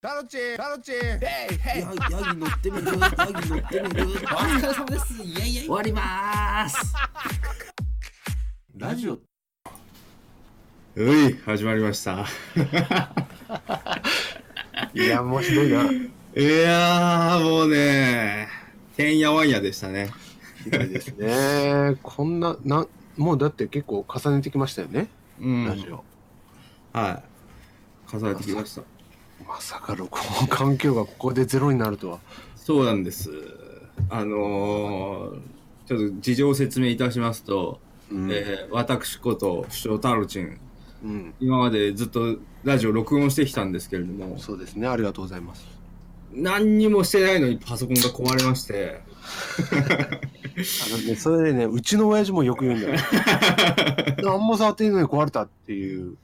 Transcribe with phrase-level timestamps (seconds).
[0.00, 0.98] タロチタロチヘ
[1.50, 2.86] イヘイヤギヤギ乗ってみる？
[2.86, 3.00] ヤギ
[3.50, 4.12] 乗ってみる？
[4.12, 6.94] お疲れ様ですイエイイエイ終わりまーす
[8.76, 9.18] ラジオ
[10.94, 12.24] うい、始まりました。
[14.94, 15.82] いや、もうひどいな。
[15.90, 16.04] い
[16.44, 18.48] やー、もうね、
[18.96, 20.12] てんやわんやでしたね。
[20.62, 21.96] ひどいですね。
[22.04, 22.86] こんな、な、
[23.16, 25.08] もうだって結構重ねてきましたよね。
[25.40, 25.66] うん。
[25.66, 26.04] ラジオ。
[26.92, 27.22] は
[28.12, 28.16] い。
[28.16, 28.82] 重ねてきました。
[29.46, 32.18] まさか録音環境がここでゼロになるとは。
[32.56, 33.30] そうなんです。
[34.10, 35.38] あのー、
[35.86, 37.80] ちょっと事情を説明いたしますと、
[38.10, 38.30] うん。
[38.30, 40.58] えー私こと、首相タロチン、
[41.04, 41.34] うん。
[41.40, 44.86] 今までずっとラジオ録音してきたんですけれども、そうですね。
[44.86, 45.66] ありがとうございます。
[46.32, 49.00] 何にもしてないのにパソコンが壊れまして、
[49.70, 53.00] あのね、それでね、うちの親父もよく言うんだよ。
[54.22, 56.16] 何も触っていいのに壊れたっていう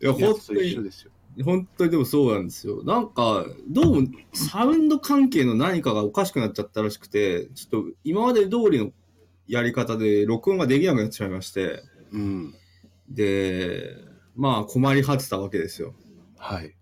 [0.00, 1.10] いや、やつと本当に一緒ですよ。
[1.42, 2.82] 本当にでもそうなんですよ。
[2.84, 8.90] なんか、どうもサウンド関係の何かがおかしくなっちゃったらしくて、ちょっと今まで通りの
[9.46, 11.82] やり方で録音ができなくなってしまいまして、
[12.12, 12.54] うん。
[13.08, 13.94] で、
[14.36, 15.94] まあ困り果てたわけですよ。
[16.36, 16.74] はい。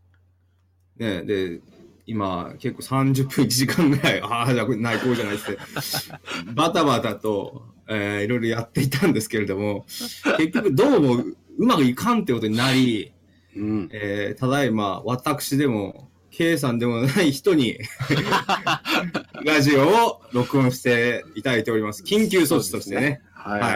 [0.97, 1.61] ね、で、
[2.07, 5.59] 今結構30分1時間ぐらい、ああ、じゃあこれ内向じゃないですね。
[6.55, 9.87] バタバタと、えーいろいろやっていたんですけれども、
[10.39, 13.13] 結局どうもうまくいかんってことになり、
[13.57, 13.89] うん。
[13.93, 17.79] えーただいま、私でも、K さんでもない人に、
[19.45, 22.03] ラジオを録音していただいております。
[22.03, 23.23] 緊急措置としてね。
[23.33, 23.61] はい。
[23.61, 23.69] は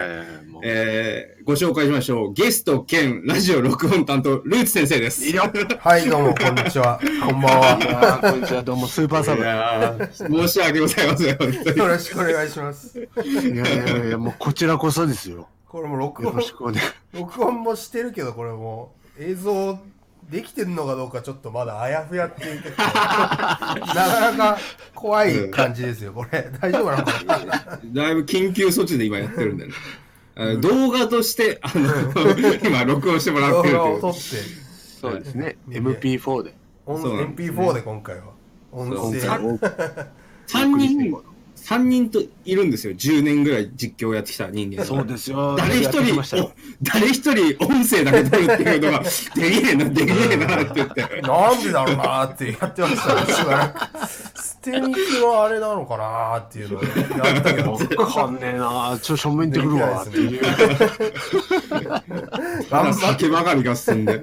[0.50, 2.32] もうえーご紹介しましょう。
[2.34, 5.26] ゲスト兼ラジオ録音担当、ルーツ先生です。
[5.26, 5.44] いいよ
[5.80, 7.00] はい、どうも、こんにちは。
[7.26, 8.18] こんばん いは。
[8.20, 9.42] こんにちは、どうも、スーパーサブ。
[9.42, 11.78] いやー申し訳ございません、本当に。
[11.78, 12.98] よろしくお願いします。
[13.24, 15.48] いやいやいや、もうこちらこそですよ。
[15.66, 16.78] これも録音よろ、しくお願い。
[17.14, 19.78] 録音もしてるけど、これもう映像
[20.30, 24.58] できてるのかどうかちょっとまだあやふやっていう なかなか
[24.94, 26.50] 怖い感じですよ、これ。
[26.60, 27.12] 大丈夫なのか
[27.94, 28.02] な？
[28.02, 29.72] だいぶ緊急措置で今やってるんでね。
[30.60, 34.20] 動画として、あの、今録音してもら動ってるという画を撮って、
[35.00, 35.58] そうですね。
[35.68, 36.54] MP4 で。
[36.86, 38.22] 音そうなんです MP4 で今回は。
[38.72, 39.20] 音声。
[39.20, 39.58] さお
[40.46, 41.14] 3人、
[41.70, 42.94] 三人といるんですよ。
[42.94, 44.84] 10年ぐらい実況をやってきた人間が。
[44.84, 45.54] そうですよ。
[45.54, 48.98] 誰一人ましたよお誰一人音声だけ撮るっていうのが、
[49.36, 51.02] できねえな、できねえなって言って。
[51.22, 53.78] なんでだろうなーってやってましたね、しばらく。
[54.42, 60.02] 捨て肉のあれなのかなーっていうのをやったけど、わかんねえなちょ、正面ってくるわ。
[60.02, 60.42] っていう。
[62.68, 63.00] 頑張って。
[63.00, 64.20] 酒ばかりが進んで。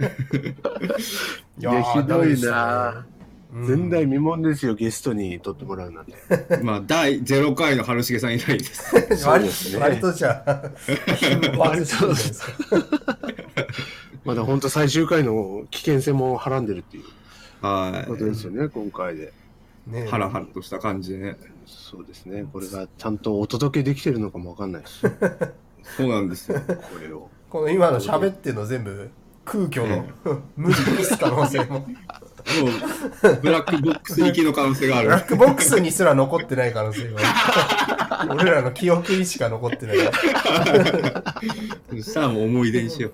[1.59, 3.16] いいや、ひどいなな
[3.51, 6.13] 前代未聞ですよ、ゲストに撮ってもらうなんて。
[6.63, 8.91] まあ、第0回の春重さん以来です。
[9.15, 10.63] そうですね割とじゃあ、
[11.57, 13.17] 割とですか。
[14.25, 17.03] まだ本当最終回の危険性もはらんでるっていう
[17.65, 19.33] はことですよね、今回で。
[19.87, 20.07] ねい。
[20.07, 21.37] ハラハラとした感じでね。
[21.65, 22.45] そうですね。
[22.51, 25.09] これがちゃんとお届けできてるのかもわかんないし、こ
[25.97, 26.59] そうなんですよ。
[27.01, 27.29] れを。
[27.49, 29.09] この今の喋ってるの全部
[29.45, 30.05] 空虚の
[30.57, 31.87] 無理です可能性も。
[32.61, 35.23] もう、ブラックボックス行きの可能性があるブラッ。
[35.25, 37.19] クボックスにすら残ってない可能性が。
[38.39, 39.97] 俺らの記憶にしか残ってない。
[41.89, 43.11] そしたらもう思い出にしよ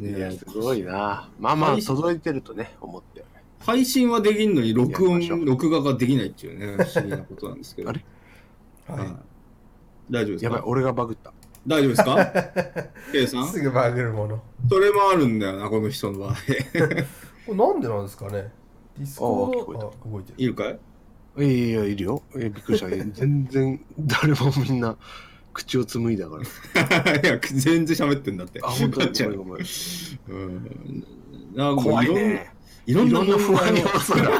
[0.00, 0.04] う。
[0.04, 3.24] いや、ねすごいなまあまあ、届いてるとね、思って。
[3.60, 7.90] 配信はできんのに録音録画ができないっていうね、不思議なことなんですけど。
[7.90, 8.04] あれ？
[8.86, 9.08] はい
[10.10, 11.32] 大丈夫ですやばい、か俺がバグった。
[11.66, 13.48] 大丈夫ですか ?K さん？
[13.48, 14.42] すぐバグるもの。
[14.68, 16.34] それもあるんだよな、この人の場合。
[17.46, 18.52] これなんでなんですかね？
[18.98, 20.34] ディスコードあー聞こえたあ動いてる。
[20.38, 20.78] いるかい？
[21.38, 22.22] いやいや、いるよ。
[22.36, 22.88] え、びっくりした。
[22.88, 24.96] 全然、誰もみんな、
[25.52, 27.14] 口をつぐんだから。
[27.20, 28.60] いや、全然喋ってんだって。
[28.62, 29.08] あ、本当に？
[29.12, 29.64] ごめんごめん。
[30.28, 31.04] うん。
[31.54, 32.50] なんか怖いいろんな、ね。
[32.86, 34.30] いろんないろんな不安要素が。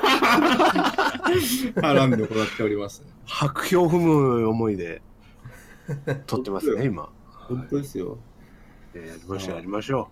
[1.88, 3.02] はらんで行っております。
[3.24, 5.00] 白氷を踏む思いで、
[6.26, 7.08] 撮ってますね、今。
[7.30, 8.18] 本当ですよ。
[8.94, 10.08] えやりましょう、やりましょ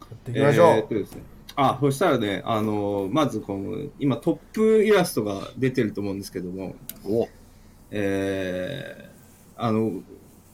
[0.00, 0.66] やっていきましょう。
[0.68, 1.22] えーっとですね
[1.56, 7.12] あ、そしたらね、あのまずこの、今トップイラストが出てると思うんですけども、う。
[7.12, 7.28] お
[7.90, 10.00] えー、あの、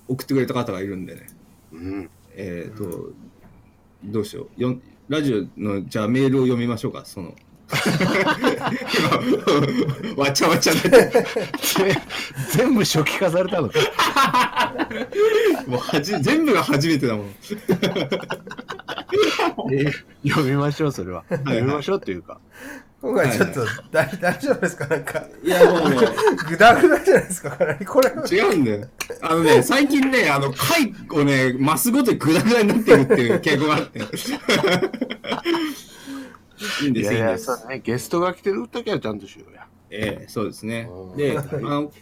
[0.08, 1.26] 送ってくれた方がいるんでね、
[1.72, 2.10] うん。
[2.32, 3.12] えーっと、
[4.04, 4.60] どうしよう。
[4.60, 7.34] よんラジオの、じゃあメールを読みましょうか、その。
[10.16, 10.80] 今、わちゃわちゃで、
[12.52, 13.74] 全部初期化されたのか。
[15.66, 17.34] もうはじ、全部が初めてだもん。
[19.72, 19.84] え
[20.26, 21.24] 読みましょう、それは。
[21.28, 22.38] 読みましょうっていうか。
[23.02, 24.86] 今回ちょっと、大大丈夫ですか？
[24.86, 25.96] なんか、いや、もうね、
[26.48, 27.50] グダグダじゃないですか？
[27.50, 27.84] かなり。
[27.84, 28.88] これ、違うんだよ。
[29.20, 34.00] あのね、最近ね、あの、回をね、増すごとにグダグダになってるっていう傾向があって。
[36.82, 37.66] いいんです、いやいんです。
[37.68, 39.66] ね、ゲストが来てる時はちゃんとしようや。
[39.90, 41.14] ええそうですねう。
[41.14, 41.92] んで、あの、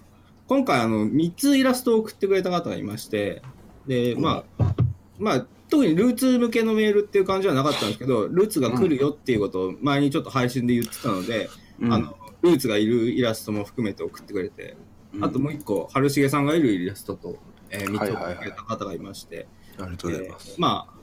[0.47, 3.43] 今回、あの、3つイラストを送ってくれた方がいまして、
[3.87, 4.75] で、まあ、
[5.19, 11.49] まあ、特にルーツ向けのメールっていう感じはなかったんですけど、ルーツが来るよっていうことを前にちょっと配信で言ってたので、
[11.81, 14.77] うんあの、ルーツがいるイラストも含めて送ってくれて、
[15.21, 17.37] あともう一個、春重さんがいるイラストと、
[17.71, 19.47] えー、3つ送ってくれた方がいまして、
[19.79, 20.51] ありがとうございます。
[20.53, 20.95] えーまあ、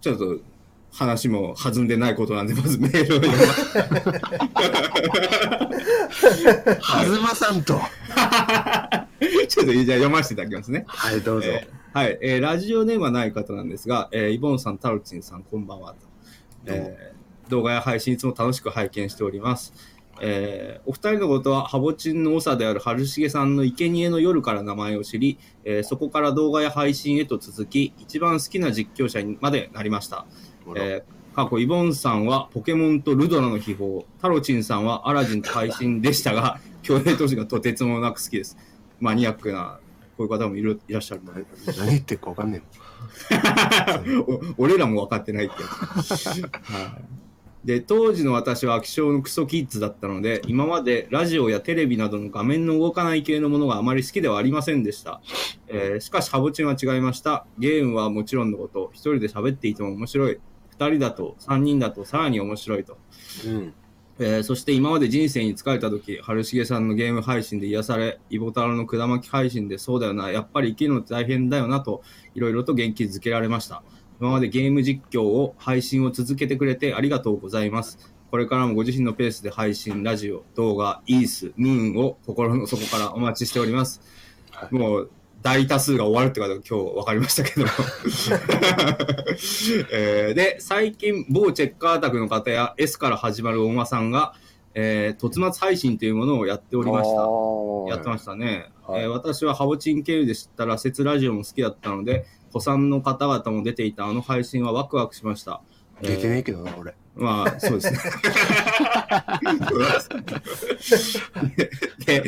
[0.00, 0.38] ちょっと
[0.92, 3.28] 話も弾んでないことなんで、まずメールを読
[6.80, 7.74] はずまさんと。
[7.76, 9.08] ま
[9.48, 10.84] ちょっとじゃあ読ませていただきますね。
[10.86, 11.48] はい、どうぞ。
[11.48, 15.96] えーはい、えーラジオネームはない方なんですが、えーイボンさん、タロチンさん、こんばんはと、
[16.66, 17.18] えー
[17.50, 19.72] 動画や配信いつも楽しく拝見しております。
[20.20, 30.26] えーお二人のことは、ハボチンの長である春重さんの生贄の夜から名前を知り、えーそこから動画や配信へと続き、一番好きな実況者にまでなりました。
[30.76, 38.58] えー過去、イボンさんはポケモンとルドラの秘宝、タロチンさんはアラジンと配信でしたが、 共鳴都市がとてつもなく好きです。
[38.98, 39.78] マニアックな、
[40.16, 41.44] こういう方もいるいらっしゃるので。
[41.78, 42.60] 何言ってるかわかんね
[44.26, 45.54] お 俺らも分かってないって
[47.64, 55.20] で当時の私は気象のクソキッズだったので今までラジオやテレビなどの画面の動かない系のものがあまり好きではありませんでした、
[55.66, 57.46] えーしかしハボチンは違いました。
[57.58, 60.38] ゲームはもちろんのこと一人で喋っていても面白い
[60.78, 62.98] 二人だと三人だとさらに面白いと
[63.44, 63.48] え。
[63.48, 63.74] うん。
[64.20, 72.02] えーそして今まで人生に疲れた時春重さんのゲーム配信で癒されイボ太郎のくだまき配信でそうだよなやっぱり生きるのって大変だよなと
[72.34, 73.82] いろいろと元気づけられました
[74.20, 84.00] 今までゲーム実況を配信を続けてくれてありがとうございますこれからもご自身のペースで配信ラジオ動画イースムーンを心の底からお待ちしております、
[84.50, 85.10] はいもう
[85.42, 87.66] 大多数が終わるってことが今日分かりましたけど、
[89.92, 94.34] えーで最近某チェッカー宅の方や S から始まるお馬さんが、
[94.74, 97.22] えー、突末配信というものをやっておりました。
[97.94, 99.02] やってましたね、はい。
[99.02, 105.60] えー私はハボチン経由で知ったら説ラジオも好きだったので子さんの方々も出ていたあの配信はワクワクしました。
[106.02, 106.94] 出てねえけどな、俺。
[107.18, 107.98] まあ、そうですね。
[112.06, 112.22] で、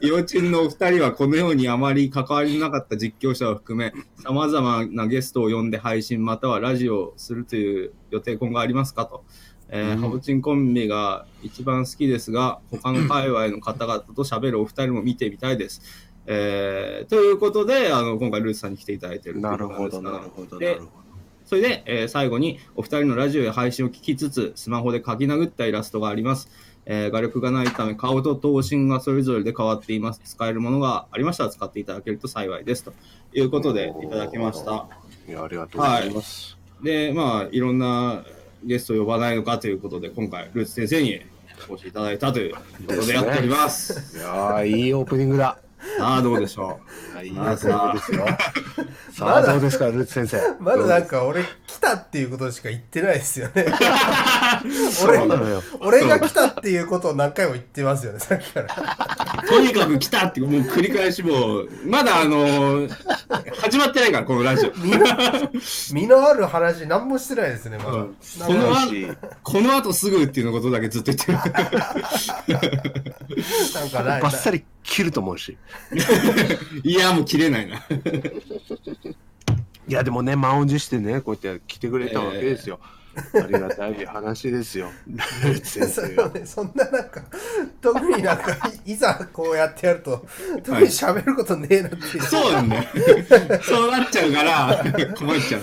[0.00, 3.92] イボチンのお二人はこのようにあまり関わりのなかった実況者を含め、
[4.22, 9.24] 様々なゲストを呼んで配信またはラジオをするという予定今後ありますかと。
[9.72, 15.82] えーうんハボチンコンビが一番好きですが、他の界隈の方々と喋るお二人も見てみたいです。
[16.26, 21.09] えーということで、あの今回ルースさんに来ていただいているなるほど、なるほど、なでるほど。
[21.50, 26.48] それで、えー最後にお二人のラジオや配信を聞きつつ、スマホで書き殴ったイラストがあります。
[26.86, 30.20] えー画力がないため、顔と頭身がそれぞれで変わっています。
[30.24, 32.84] 使えるものがありましたら使っていただけると幸いです。
[32.84, 32.92] と
[33.34, 34.86] いうことで、いただきました。
[35.28, 36.56] いや、ありがとうございます。
[36.84, 38.22] で、まあ、いろんな
[38.62, 41.20] ゲストを呼ばないのかということで、今回、ルーツ先生に
[41.68, 44.16] お越しいただいたということでやっております。
[44.16, 45.58] いやー、いいオープニングだ。
[45.98, 46.80] さあ、どうでしょ
[47.22, 48.26] いいオープニングですよ？
[49.16, 50.56] さあ、まだどうですか、ルーツ先生？
[50.60, 53.66] まだなんか俺来たっていうことしか言ってないですよね。
[54.92, 55.62] そうなのよ。
[55.80, 58.66] 俺が来たっていうことを何回も言ってますよね、さっきから。
[59.44, 59.46] う。
[59.48, 62.90] とにかく来たって、もう繰り返しもう、まだあのー
[63.60, 64.72] 始まってないから、このラジオ。
[64.78, 65.06] 身の
[65.92, 67.90] 身のある話何もしてないですね、まだ。
[67.92, 68.16] うん
[69.42, 71.58] この後すぐっていうのことだけずっと言ってる。
[73.74, 74.22] なんかない。
[74.22, 75.56] バッサリ切ると思うし。
[76.82, 77.76] いや、もう切れないな。
[79.88, 82.78] いや、でもね、満を持してね、こうやって来てくれたわけですよ。
[83.34, 84.90] ありがたい話ですよ。
[85.08, 86.28] ルーツ先そ。
[86.28, 87.22] ね、そんななんか、
[87.80, 88.52] 特になんか、
[88.86, 90.24] い いざこうやってやると、
[90.62, 92.22] 特に喋ることねえなっていう。
[92.22, 92.84] そうなんだよ。
[93.62, 94.84] そうなっちゃうから、
[95.16, 95.62] 困っちゃう。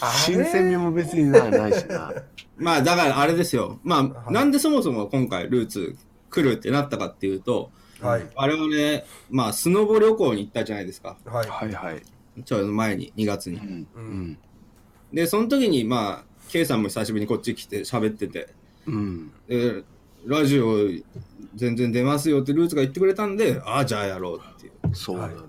[0.00, 2.12] あ新れ鮮味も別になないしな。
[2.56, 3.80] まあ、だからあれですよ。
[3.82, 5.96] まあ、いなんでそもそも今回ルーツ
[6.30, 7.70] 来るってなったかっていうと、
[8.04, 8.26] はい。
[8.34, 11.16] 我々、まあ、スノボ旅行に行ったじゃないですか。
[11.24, 11.48] はい。
[11.48, 12.02] はいはい。
[12.44, 13.60] ちょうど前に、2月にう。
[13.62, 13.86] ん。
[13.94, 14.38] うん。
[15.12, 18.48] で、その時に、まあ、K さんも久しぶりにこっち来て喋ってて、
[18.86, 19.32] うん。
[19.48, 19.82] で、
[20.26, 20.76] ラジオ
[21.54, 24.94] 全然出ますよってルーツが言ってくれたんで、ああ、じゃあやろうっていう。
[24.94, 25.40] そうなのよ。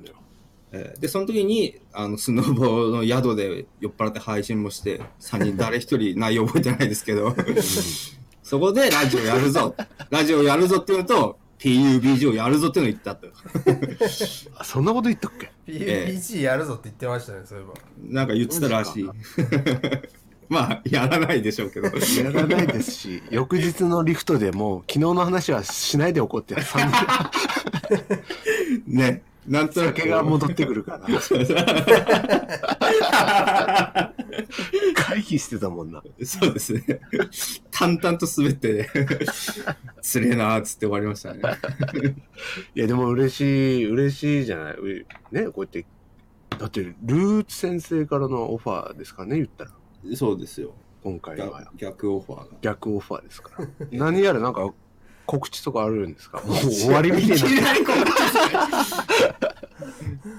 [0.72, 7.34] えーで、その時に、あの、スノボの宿で酔っ払って配信もして、3人誰一人内容覚えてないですけど、
[8.44, 9.76] そこでラジオやるぞ、
[10.10, 13.28] ラジオやるぞっていうのと、PUBG をやるぞっていうのを言ったと。
[14.58, 15.52] あ そんなこと言ったっけ？
[15.72, 17.74] PUBG やるぞって言ってましたね、そういえば。
[18.08, 19.10] なんか言ってたらしい。
[20.48, 21.88] まあ、やらないでしょうけど。
[21.88, 26.88] やらないですし、翌日のリフトでもう昨日の話はしないでおこうって3
[28.86, 29.98] 人ね、なんとなく。
[29.98, 31.06] 酒が戻ってくるから。
[34.96, 36.02] 回避してたもんな。
[36.24, 37.02] そうですね。
[37.72, 38.90] 淡々と滑ってね、
[40.02, 41.42] つれえなーっつって終わりましたね。
[42.76, 44.74] いや、でも嬉しい、嬉しいじゃない。
[44.74, 45.86] うね、こうやって。
[46.58, 49.72] だって、ルーツ先生からのオファーですかね、言ったら。
[50.16, 50.74] そうですよ。
[51.04, 51.78] 今回は逆。
[51.78, 52.58] 逆オファーが。
[52.62, 53.68] 逆オファーですから。
[53.92, 54.74] 何やらなんか
[55.26, 56.42] 告知とかあるんですか？
[56.46, 57.42] もう終わりみたいな。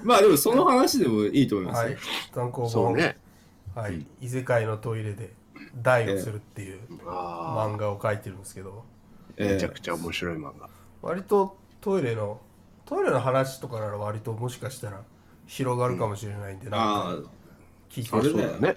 [0.02, 1.88] まあでもその話でもいいと思いますよ。
[1.88, 1.96] はい。
[2.34, 3.16] 単行本、そうね。
[3.74, 4.06] はい。
[4.20, 5.32] 異世界のトイレで
[5.82, 8.84] 大をするっていうあ漫画を書いてるんですけど。
[9.30, 9.54] あ、ええ。
[9.54, 10.68] めちゃくちゃ面白い漫画。
[11.02, 12.40] 割とトイレの
[12.84, 15.02] トイレの話とかなら割ともしかしたら
[15.46, 16.84] 広がるかもしれないんで、なんあ
[17.16, 17.22] か
[17.90, 18.70] 聞いてそれだよそうだね。
[18.70, 18.76] う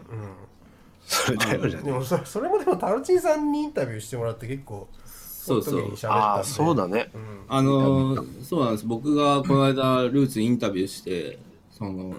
[1.06, 4.88] それだよじゃでもそそれもでもタルチンさんにインタビューしてもらって結構
[5.50, 5.64] そう
[5.98, 7.12] そうああ、そうだね。
[7.14, 8.86] うんあのーそうなんです。
[8.86, 11.40] 僕がこの間ルーツインタビューして、
[11.72, 12.16] その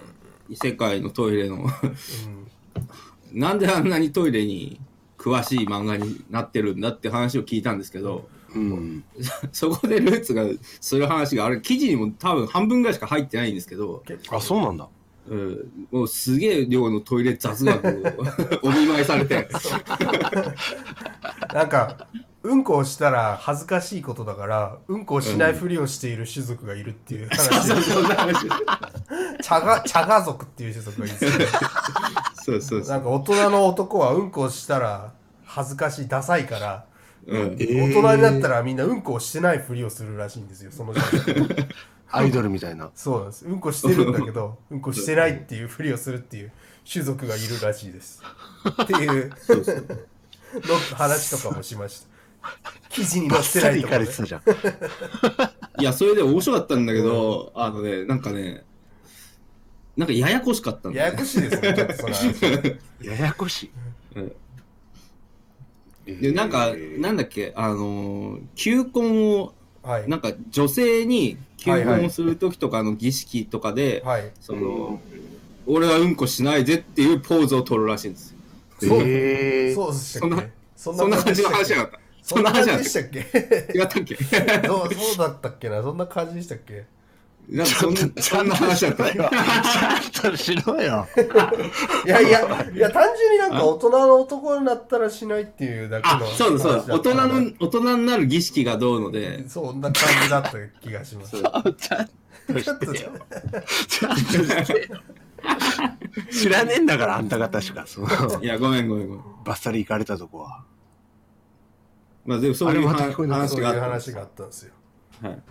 [0.49, 1.71] 異世界のトイレのうん
[3.31, 4.79] なんであんなにトイレに
[5.17, 9.03] 詳しい漫画になってるんだって話を聞いたんですけど、うん。
[9.51, 10.43] そこでルーツが
[10.81, 14.87] する話があれ記事にも多分半分ぐらいしか入ってないんですけど、あ、そうなんだ。
[15.29, 17.87] うん、もうすげえ量のトイレ雑学
[18.63, 19.47] を お見舞いされて、
[21.53, 22.07] なんか
[22.43, 27.49] うんこをしたら恥ずかしいことだからうんこをしないふりをしている種族がいるっていう話。
[27.75, 28.47] で、そんな話
[29.43, 31.49] 茶が茶が族っていう種族がいるんですよ。
[32.43, 32.89] そうそうそう。
[32.89, 35.13] なんか大人の男はうんこをしたら
[35.45, 36.85] 恥ずかしいダサいから
[37.27, 37.39] うん。
[37.59, 40.99] えー大人になったらみんなうんこをしてないふりをするらしいんですよその時。
[41.33, 41.67] 代
[42.13, 42.89] アイドルみたいな。
[42.95, 43.45] そうなんです。
[43.45, 46.51] うんこしてるんだけどうんこしてないっていうふりをするっていう
[46.91, 48.23] 種族がいるらしいです。
[48.81, 49.85] っていうそうそう。
[50.67, 52.10] の話とかもしました
[52.89, 55.81] 記事に載ってないところでかれてたじゃん。
[55.81, 58.63] いや、それで面白かったんだけど、あのね、なんかね、
[59.95, 61.11] なんかややこしかったんだよね。
[61.11, 62.77] ややこしいですねちょっとその話。
[63.01, 63.71] ややこしい。
[64.15, 64.31] うん。
[66.21, 70.09] で、なんか、なんだっけ、あのー求婚を、はい。
[70.09, 74.99] なんか女性に求婚をするときとかの儀式とかで、はいその、
[75.67, 78.37] 俺はうんこしないぜっていうポーズを取るらしいんですよ。
[78.79, 79.01] そう。
[79.01, 79.75] えー。
[79.75, 80.49] そうでしたっけ？
[80.75, 81.99] そそんな感じの話じゃなかった。
[82.35, 83.23] そんな話じでしたっけ？
[83.23, 83.37] た。
[83.39, 84.15] 違ったっけ？
[84.67, 85.81] そうそうだったっけな？
[85.81, 86.85] そんな感じでしたっけ？
[87.49, 89.11] なんかそんなそんな話だった。
[89.11, 91.07] ちゃんとしろよ。
[92.05, 92.39] いやいや
[92.71, 96.93] いや単純になんか大人の男になったらしないっていうだけあの、そうだそうだ。
[96.95, 102.09] 大人の、大人になる儀式がどうので、そんな感じだった気がしますちゃん
[102.53, 103.11] とちょっとしてよ。
[103.87, 104.99] ちゃんとしてよ。
[106.31, 107.85] 知らねえんだから、あんた方しか。
[107.87, 108.07] その
[108.41, 109.23] いや、ごめんごめんごめん。
[109.43, 110.63] バッサリ行かれたとこは。
[112.25, 114.11] まあでもそういう話があったんで話す。
[114.11, 114.73] があったんですよ
[115.21, 115.41] はい。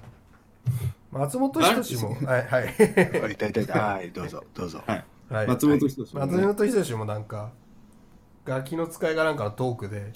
[1.11, 3.73] 松本人志もはいはいいたいたいた。
[3.95, 4.83] はい、どうぞ、どうぞ。
[4.87, 5.05] はい。
[5.29, 7.51] はい松本人志もね松本人志もなんか
[8.45, 10.13] ガキの使いがなんかのトークで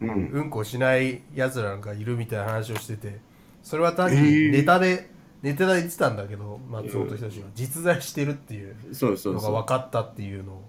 [0.00, 0.28] うん。
[0.28, 3.20] うんこしないやつらがいるみたいな話をしてて
[3.62, 5.10] それは単にえーネタで、
[5.42, 10.64] ネタで言ってたんだけど松本人志は実在してるっていうそうそうそのが分かったっていうのを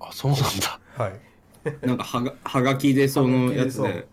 [0.00, 0.80] あ、そうなんだ。
[0.96, 1.12] はい
[1.82, 1.86] う。
[1.86, 4.06] なんかはが、はがきでそのやつで、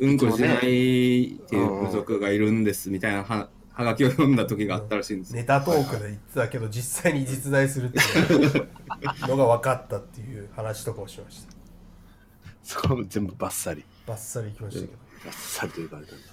[0.00, 5.36] うんこしないっていう部族がいるんですみたいなははがきを読んだ時があったらしいんですよ。
[5.36, 7.98] ネタトークで言ってたけど実際に実在するって
[8.32, 8.68] いう
[9.28, 11.52] のが分かったっていう話とかをしました
[12.62, 13.84] そこも全部バッサリ。
[14.06, 14.92] バッサリいきましたけど
[15.24, 16.24] バッサリと言われたんだ。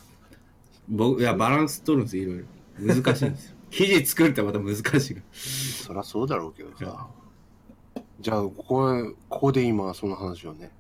[0.89, 2.95] 僕、いや、バランス取るんですよ、いろいろ。
[2.95, 3.55] 難しいんですよ。
[3.71, 4.99] 記事作るってまた難しいから。
[5.31, 7.07] そりゃそうだろうけどさ。
[8.19, 10.71] じゃあ、ここ、ここで今、その話をね。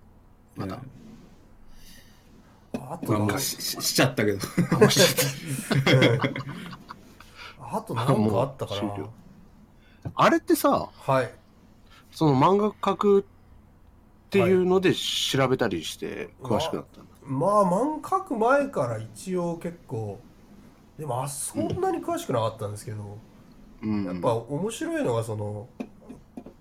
[0.55, 0.81] また。
[2.89, 4.39] あとなんかしししちゃったけど。
[7.59, 9.09] あとなんかあったかもう終了
[10.05, 11.31] なあれってさ、はい
[12.11, 13.23] その漫画描くっ
[14.29, 17.11] ていうので調べたりして詳しくなったんだ。
[17.25, 20.19] まあ漫画描く前から一応結構
[20.97, 23.17] でもあそんなに詳しくなかったんですけど、
[23.83, 24.05] うん。
[24.05, 25.67] やっぱ面白いのがその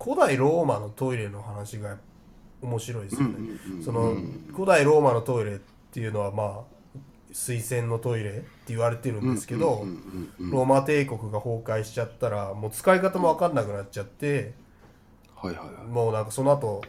[0.03, 1.99] 古代ローマのトイレの話が
[2.61, 3.39] 面白いですよね、
[3.85, 4.17] その
[4.53, 5.59] 古代ローマのトイレっ
[5.95, 6.99] ていうのはまあ
[7.33, 9.87] 水洗のトイレって言われてるんですけど、
[10.39, 14.55] ローマ帝国が崩壊しちゃったらもう使い方も分かんなくなっちゃって
[15.37, 15.87] はいはいはい。
[15.87, 16.83] もうなんかその後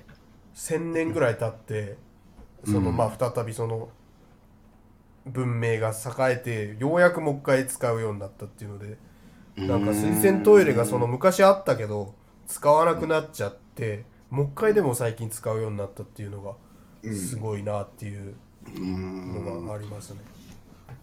[0.55, 1.97] 1000年ぐらい経って
[2.63, 2.97] そのうん。
[2.97, 3.89] まあ再びその
[5.25, 8.97] 文明が栄えてようやくもう一回使うようになったっていうので
[9.55, 12.13] なんか水洗トイレがその昔あったけど
[12.47, 16.53] 使わなくなっちゃってもう一回でも最近使うようになったっていうのが
[17.13, 18.35] すごいなっていう
[18.73, 20.19] のがありますね。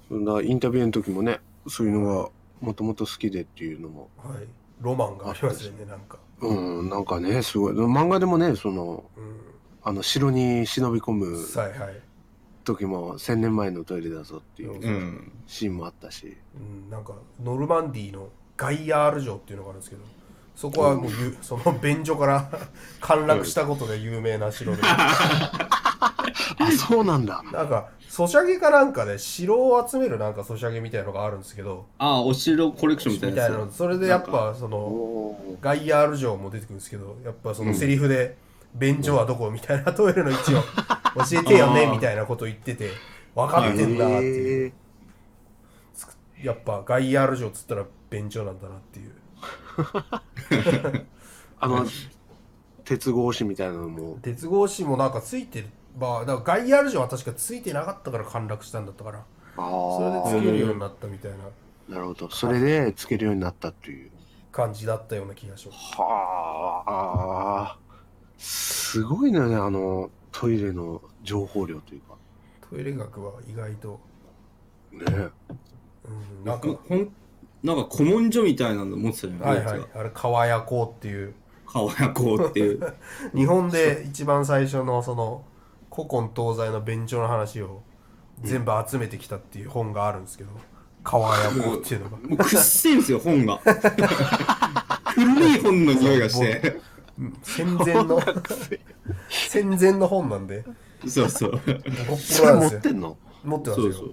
[0.08, 4.08] そんなインタビューの時もね、そういうのがもともと好きでっていうのも。
[4.18, 4.46] はい、
[4.80, 7.74] ロマンがありますよねなんか、うん、なんかね、すごい。
[7.74, 9.40] 漫画でもね、その、うん、
[9.82, 11.36] あの、城に忍び込む
[12.64, 15.32] 時も、千年前のトイレだぞっていううん。
[15.46, 16.36] シーンもあったし。
[16.56, 20.02] うん、なんかノルマンディーのガイヤール城っていうのがあるんですけど
[20.54, 22.50] そこはもうゆ、その便所から
[23.00, 24.82] 陥落したことで有名な城で、
[26.58, 27.42] あ、そうなんだ。
[27.52, 33.50] なんかソシャゲかなんかで城を集めるなんかソシャゲみたいなのがあるんですけどああ、お城コレクションみたいみなやつ。
[33.50, 33.72] たいなの。
[33.72, 38.36] それでやっぱそのおガイヤール城も出てくるんですけどやっぱそのセリフで
[38.74, 39.50] 便所はどこ？
[39.50, 42.90] みたいなトイレの位置を教えてよねみたいなこと言ってて
[43.34, 44.68] 分かってんだっていう。
[44.68, 44.72] へ
[46.42, 49.12] やっぱガイヤール城っつったら便所なんだなっていう。
[49.78, 51.04] ー
[51.60, 51.86] あの、
[52.84, 54.18] 鉄格子みたいなのも。
[54.22, 55.68] 鉄格子もなんかついてる
[55.98, 59.24] まあだからガイヤール城は確かついてなかったから陥落したんだったからあ
[59.56, 61.38] それであつけるようになったみたいな
[61.88, 62.30] なるほど。
[62.30, 64.10] それでつけるようになったっていう。
[64.50, 67.78] 感じだったような気がしますはあ。
[68.38, 72.16] すごいね、あの、トイレの情報量というか。
[72.70, 74.00] トイレ学は意外と、
[74.92, 75.00] ね
[76.04, 77.12] うん、なんかほほん
[77.62, 81.34] なんか古文書みたいなの持ってたじゃないはいはいあれ川屋港っていう
[81.66, 82.94] 川屋こうっていう。
[83.34, 85.44] 日本で一番最初のその
[85.94, 87.82] 古今東西の便所の話を
[88.42, 90.50] 全部集めてきたっていう本があるんですけど
[91.04, 93.58] 川屋港っていうのがもうくっせえんですよ、本が。
[95.14, 96.80] 古い本の匂いがして。
[97.42, 98.20] 戦前の
[99.28, 100.64] 戦前の本なんで
[101.06, 101.50] そうそう。
[101.50, 103.18] ボロッボそれロなんですよ持ってんの？
[103.44, 104.08] 持ってますよそうそう。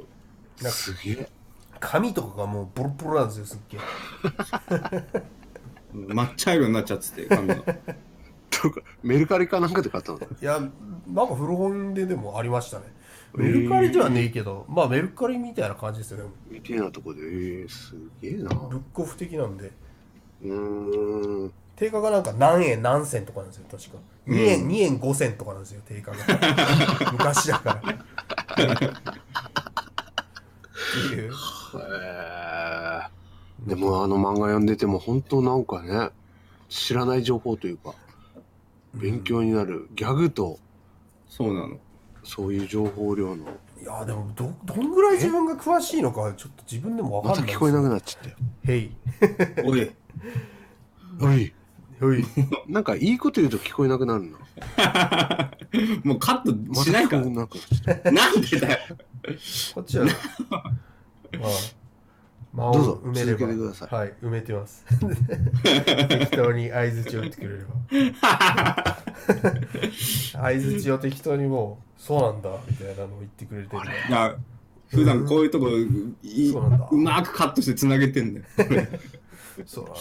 [0.64, 1.30] なんかすげえ。
[1.80, 3.82] 紙とかがもうボロボロなんですよすっげえ
[5.96, 7.56] 抹茶色になっちゃってて、紙が。
[8.62, 10.60] とかメルカリかなんかで買ったのいや
[11.08, 12.86] なんか古本ででもありましたね。
[13.34, 16.32] メルカリではねえけど、まあメルカリみたいな感じですよね。
[16.50, 18.50] みたいなとこで、えー、すげえな。
[18.50, 19.72] ブックオフ的なんで。
[20.44, 21.54] うーん。
[21.76, 23.98] 定価がなんか何円何銭とかなんですよ確か。
[24.28, 26.18] 2円、2円5銭とかなんですよ定価が。
[27.14, 27.94] 昔だから。
[27.94, 27.98] っ
[28.56, 28.62] て
[31.16, 31.32] いう。
[31.32, 33.70] へー。
[33.70, 36.10] でもあの漫画読んでても本当なんかね、
[36.70, 37.94] 知らない情報というか、
[38.94, 40.60] 勉強になるギャグと
[41.28, 41.80] そうなの。
[42.24, 43.46] そういう情報量の、
[43.82, 48.36] いやでもどどんぐらい自分が詳しいのかちょっと自分でも分まかんないた聞こえなくいなっちゃったよ。
[48.66, 48.92] へい
[49.64, 49.92] おい、
[51.20, 51.40] はい。
[51.42, 51.54] へい
[52.68, 54.38] なんかいいこと言うと聞こえなくなるの。
[56.04, 57.30] もうカットましたないかこえ。
[57.30, 58.12] なくなっちゃった。
[58.12, 58.80] なんでだよ。
[59.76, 60.06] こっちは
[60.50, 61.79] まあ
[62.54, 63.96] 間をどうぞ埋めれば続けてください。
[63.96, 64.86] はい埋めてます。
[66.10, 67.58] 適当に相づちを打ってくれれ
[68.22, 68.98] ば。
[70.34, 73.82] 相づちを適当にもうそうなんだみたいなのを言ってくれてる。
[74.10, 74.36] いや、
[74.88, 75.70] 普段こういうとこ
[76.24, 76.88] いそうなんだ。
[76.92, 78.46] うまくカットして繋げてんだよ。
[79.66, 79.96] そうなん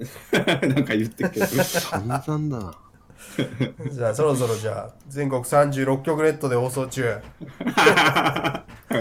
[0.74, 1.46] なんか言ってるけど。
[1.46, 2.72] 散々だな。
[2.72, 2.78] だ
[3.90, 7.02] じゃあそろそろじゃあ全国36局ネットで放送中。
[7.04, 8.94] はい。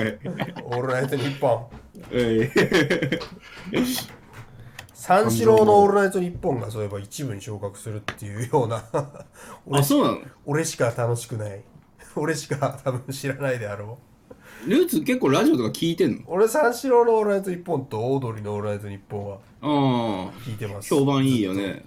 [0.63, 1.65] オールナイトニッポン。
[2.11, 2.49] え
[4.93, 8.83] 三四郎のオールナイトニッポンがそういえば一部に昇格するっていうような。
[9.71, 10.19] あ、そうなの？
[10.45, 11.61] 俺しか楽しくない。
[12.15, 13.97] 俺しか多分知らないであろ
[14.65, 14.69] う。
[14.69, 16.23] ルーツ結構ラジオとか聞いてんの？
[16.27, 20.93] 俺三四郎のオールナイトニッポンとオードリーのオールナイトニッポンはあ聞いてます。
[20.93, 21.85] あ、評判いいよね。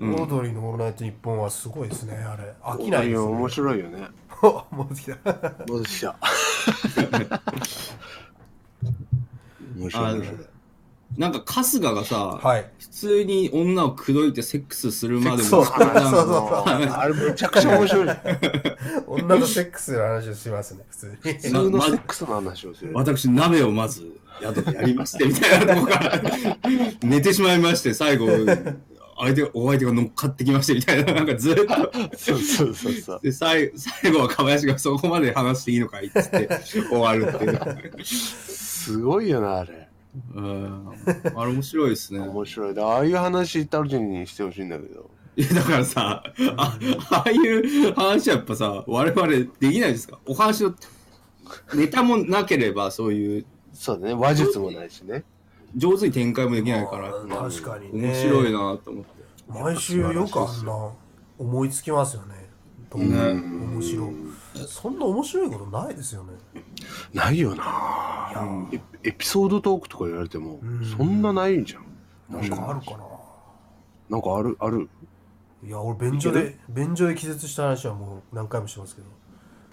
[0.00, 4.08] オードリーのオールナイトニッポンはすごいですねあれ飽きないですね面白いよね。
[4.70, 5.16] もう来た
[5.66, 6.16] 戻ってきた。
[9.76, 10.36] 面白あい面白い。
[11.16, 18.08] なんか春日がさ、はい普通に女を口説いてセックスするまでもそうそうそうそうあれめちゃくちゃ面白い。
[19.06, 22.90] 女とセックスの話をしますね普通に普通のセックスの話をする。
[22.94, 24.04] 私、鍋をまず
[24.40, 26.22] 宿でやりまして、みたいなとこから
[27.02, 28.26] 寝てしまいまして、最後、
[29.20, 31.64] 相手が、お相手が乗っかってきまして、みたいな、 なんかずっと。
[32.16, 33.20] そうそうそうそう。
[33.22, 36.48] で、最最後は小林がそこまで話していいのかいっつって
[36.90, 38.04] 終わるっていう。
[38.04, 39.88] すごいよな、あれ。
[40.34, 40.88] うん。
[41.36, 42.20] あれ面白いですね。
[42.20, 42.74] 面白い。
[42.74, 45.10] でああいう話、タルジンにしてほしいんだけど。
[45.36, 46.22] いや、だからさ、
[46.56, 46.78] あ
[47.10, 49.26] ああいう話はやっぱさ、我々
[49.60, 50.18] できないですか？
[50.26, 50.74] お話の
[51.74, 55.22] ネタもなければ、そういうそうだね、話術もないしね。
[55.76, 58.08] 上手に展開もできないから、確かにね。
[58.08, 59.10] 面白いなと思って。
[59.48, 60.90] 毎週よくあんな
[61.38, 62.48] 思いつきますよね。
[62.90, 64.10] どんな面白い。
[64.66, 66.32] そんな面白いことないですよね。
[67.12, 68.68] ないよな。
[68.72, 70.60] エエピソードトークとか言われても、
[70.96, 71.84] そんなないじゃん。
[72.28, 72.98] なんかあるかな。
[74.10, 74.88] なんかある、ある。
[75.64, 79.08] いや俺便所で便所で気絶した話はもう何回もしてますけど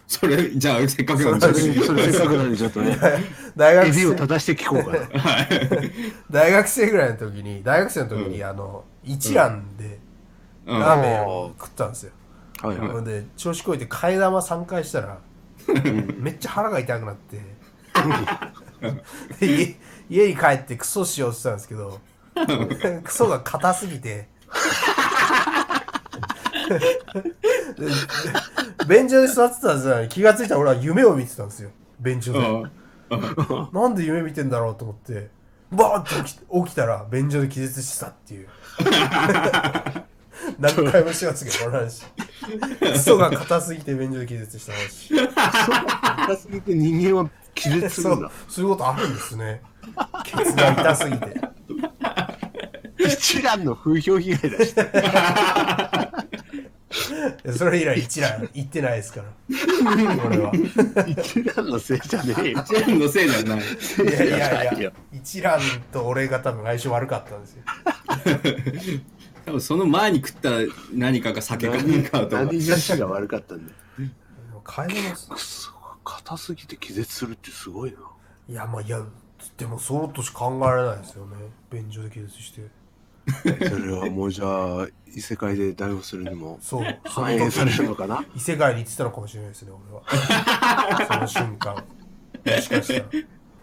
[0.07, 1.53] それ、じゃあ、せっかくなんで。
[1.53, 2.97] せっかくなんでちょっとね。
[3.57, 4.99] 大学襟を生正して聞こうかな。
[6.29, 9.99] 大学生ぐらいの時に大学生の時に、あの一蘭で
[10.65, 10.79] うん。
[10.79, 12.11] ラーメンを食ったんですよ、
[12.61, 13.05] はいはい。
[13.05, 15.19] で調子こいて替え玉3回したら
[16.17, 17.39] めっちゃ腹が痛くなって。
[19.39, 19.77] で家
[20.09, 21.95] 家に帰ってクソしようって言ってたんで
[22.41, 24.09] すけど クソが硬すぎて。
[24.09, 24.27] で
[28.87, 31.71] 便所で座ってたんですよ気がついたら俺は夢を見てたんですよ。
[31.99, 32.71] 便所で、うん。
[33.73, 35.29] なんで夢見てんだろうと思って。
[35.71, 38.47] バーって起き起きたら便所で気絶してたっていう。
[40.59, 42.03] 何回もしてますけどこの話
[42.79, 45.09] クソが硬すぎて便所で気絶した話
[46.27, 48.31] 硬すぎて人間は気絶するんだ。
[48.47, 49.61] そういうことあるんですね。
[50.23, 51.41] ケツが痛すぎて。
[52.97, 54.75] 一蘭の風評被害だし
[57.57, 59.27] それ以来一蘭行ってないですから。
[60.25, 60.51] 俺は。
[61.07, 62.63] 一蘭のせいじゃねえよ。
[62.65, 63.59] 一蘭のせいじゃない。
[63.59, 64.91] いやいやいいやや。
[65.11, 65.59] 一蘭
[65.91, 67.63] と俺が多分相性悪かったんですよ。
[69.45, 70.49] 多分その前に食った
[70.93, 73.77] 何かが酒か何かだと何女子が悪かったんだよ。
[74.63, 75.71] 替え玉くそ
[76.03, 77.97] 硬すぎて気絶するってすごいな。
[78.49, 78.99] いやまあいや
[79.57, 81.35] でもそうとしか考えられないですよね。
[81.71, 82.61] 便所で気絶して
[83.43, 84.45] それはもうじゃ
[84.83, 86.97] あ異世界で逮捕するにもそう。
[87.05, 88.23] 反映される時のかな？
[88.35, 91.75] 異世界に行ってたのかもしれないですね俺はその瞬間。
[91.75, 91.81] も
[92.61, 93.05] しかしたら。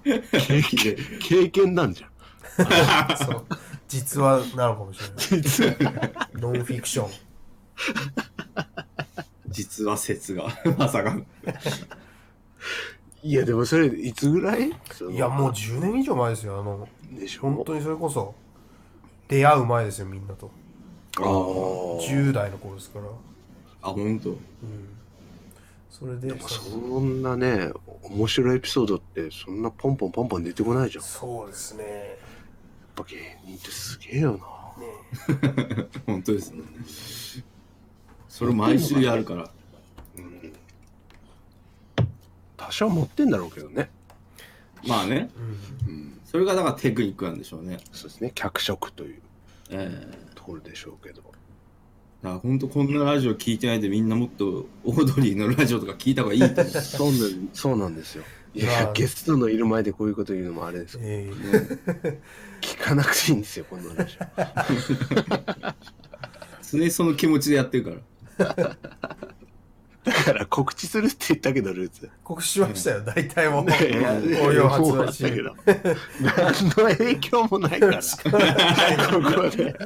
[0.05, 2.11] 経験経験なんじゃん。
[3.17, 3.47] そう。
[3.89, 5.37] 実話なのかもしれ
[5.91, 6.13] ない。
[6.35, 7.11] ノンフィクション。
[9.49, 10.49] 実は説が。
[10.77, 11.17] まさか
[13.23, 14.69] いやでもそれいつぐらい？
[14.69, 14.73] い
[15.17, 16.59] やもう10年以上前ですよ。
[16.61, 17.43] あのでしょ？
[17.43, 18.35] 本当にそれこそ
[19.33, 20.51] 出会う前ですよみんなと。
[21.19, 23.07] ああ10代の頃ですから。
[23.83, 24.37] あ本当。
[25.91, 26.39] それで。
[26.39, 31.03] そんなね面白いエピソードってそんなポンポンポンポン出てこないじゃん。
[31.03, 32.19] やっそうですね。
[32.95, 34.45] ぱ芸人ってすげえよな。
[36.07, 36.63] 本当ですね。
[38.29, 39.51] それ毎週やるから。
[42.59, 43.91] 多少持ってんだろうけどね。
[44.87, 45.31] まあね。
[45.87, 47.79] うんそれがだからテクニックなんでしょうね。
[47.93, 48.33] そうですね。
[48.35, 49.21] 脚色という
[49.71, 50.33] ええ。
[50.35, 51.21] ところでしょうけど。
[51.21, 51.33] だか
[52.23, 56.65] ら本当こんなラジオ聞いてないでみんなもっとオードリーのラジオとか聞いた方がいいと思う。
[56.81, 58.25] そうなんそうなんですよ。
[58.55, 58.73] いまあ。
[58.73, 61.11] やゲストのいる前でこういうこと言うのもあれですけど。
[61.11, 62.21] え
[62.63, 64.17] 聞かなくていいんですよこんなラジ
[66.79, 68.77] 常にその気持ちでやってるから。
[69.42, 69.42] オ
[70.05, 72.07] だから告知するって言ったけどルーツ。
[72.07, 73.67] ー告知しましたよ大体もう。
[73.67, 73.69] い
[74.03, 78.01] や応用発もうあ売し何の影響もないから。
[78.01, 78.03] こ
[79.23, 79.77] こで。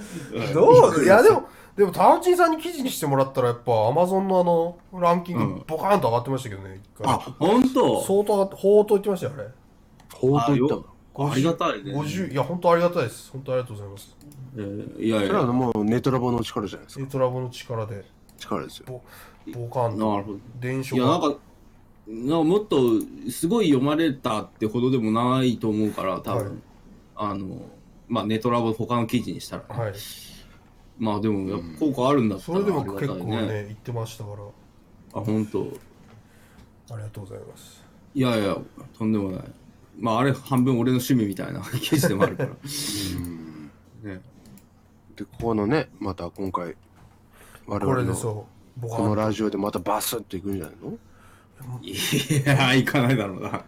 [0.54, 1.04] どう？
[1.04, 5.54] いやでもでもタウチンさんに記事にしてもらったらやっぱアマゾンのあのランキンうん。
[5.58, 7.12] グボカーンと上がってましたけどね一回。
[7.12, 8.02] あ本当？
[8.02, 9.48] 相当上がってほうと言ってましたよあれ。
[10.14, 11.30] ほうと言ったの？
[11.30, 11.92] ありがたいね。
[11.92, 13.30] 50いや本当ありがたいです。
[13.30, 14.16] 本当ありがとうございます。
[14.56, 17.04] えーいやいそれはやもうネトラボの力じゃないですか。
[17.04, 18.04] エトラボの力で。
[18.38, 19.02] 力ですよ
[19.52, 20.38] ボボカなるほど。
[20.60, 21.36] 伝承いやなんか
[22.06, 22.78] なんかもっと
[23.30, 26.54] すごい読まれたってほどでもないと思うから多分、はい。
[27.16, 27.62] あの
[28.08, 29.92] まあネトラボ他の記事にしたら、はい。
[30.98, 33.64] まあでもやっぱ効果あるんだったらそれでも結構ねね。
[33.66, 34.36] 言ってましたから。
[35.20, 35.66] あ本当。
[36.90, 37.84] ありがとうございます。
[38.14, 38.56] いやいや
[38.96, 39.42] とんでもない。
[39.98, 42.50] まああれ半分俺の趣味みたいな 記事でもあるから。
[44.02, 44.20] ね。
[45.16, 46.76] でここのねまた今回
[47.66, 50.98] 我こ々のれでそうこのラジオでまたバスッといくんじゃないの？
[51.82, 51.94] い
[52.44, 53.64] や行かないだろうな。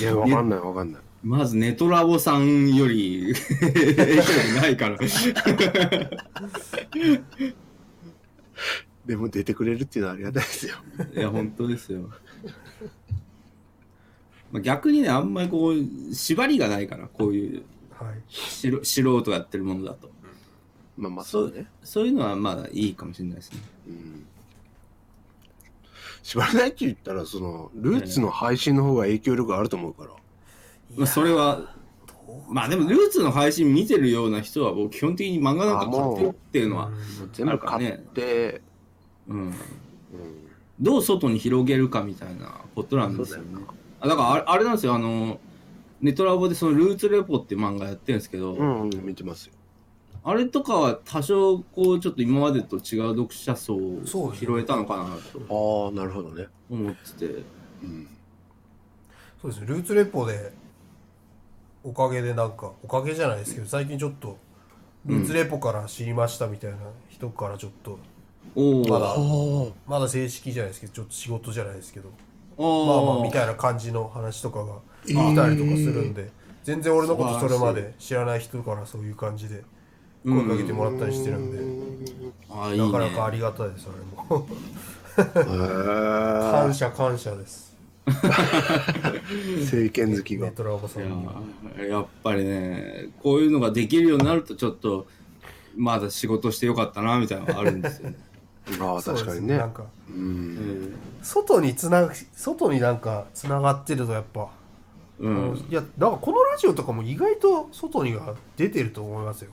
[0.00, 1.02] いやわかんないわかんない。
[1.22, 3.32] まずネトラボさんより
[4.60, 4.98] ないから。
[9.06, 10.76] でも出てくれるっていうのはありがたいですよ。
[11.14, 12.10] いや、本当ですよ。
[14.52, 18.22] まあ、逆にね、あんまりこう、縛りがないから、こういうはい。
[18.28, 20.10] しろ素人がやってるものだと。
[20.96, 21.66] まあまあそうだね。
[21.82, 23.58] そういうのはまだいいかもしれないですね。
[23.88, 24.26] うん
[26.22, 30.10] 縛らないって言ったらそのルーツの配信の方が影響力あると思うから。
[30.96, 31.74] まあ、それは、
[32.48, 36.90] まあでも、ルーツの配信見てるような人は、もう基本的に漫画なんか買ってるっていうのは、
[37.32, 38.60] 全部買って、
[39.28, 39.54] うん。
[40.80, 43.44] どう外に広げるかみたいなことなんですよね。
[44.00, 45.40] あだからあれ、なんですよ、あの、
[46.00, 49.54] ネトラボでそのルーツレポって漫画やってるんですけど、うん、うん、見てますよ
[50.24, 56.46] あれとかは多少こうちょっと今までと違う読者層を拾えたのかなとああなるほどね。
[56.70, 57.42] 思ってて、
[57.82, 58.08] うん。
[59.40, 59.66] そうですね。
[59.66, 60.52] ルーツレポで
[61.82, 64.38] おかげでなんかおかげじゃないですけど最近ちょっと
[65.06, 66.76] ルーツレポから知りましたみたいな
[67.08, 67.98] 人からちょっと
[68.54, 68.88] おお。
[68.88, 72.10] まだおまだ正式じゃないですけどちょっと仕事じゃないですけど
[72.56, 73.22] おまあまあー。
[73.24, 76.30] みたいな感じの話とかが来たりとかするんで、
[76.62, 79.64] 全然俺のことそれまで知らない人からそういう感じで
[80.24, 81.58] 声かけてもらったりしてるんで、
[82.50, 82.86] あーいいね。
[82.86, 84.46] なかなかありがたいですあれも。
[85.18, 87.76] へ感謝感謝です。
[88.06, 88.10] え
[89.62, 90.46] 政権好きが。
[90.46, 91.02] メトラおばさん
[91.78, 95.06] ややっぱりね、こういうのができるようになると、ちょっと、
[95.76, 98.16] まだ仕事してよかったな、みたいなのがあるんですよね。
[98.80, 99.84] ああそうです確かにねなんか。
[100.08, 100.54] ううん。
[100.84, 100.92] ん。
[101.22, 104.48] 外につな外になんかつながってるとやっぱ、
[105.18, 105.66] うん。
[105.68, 109.50] いやなんかこのラジオとかも意外と外には出てると思いますよ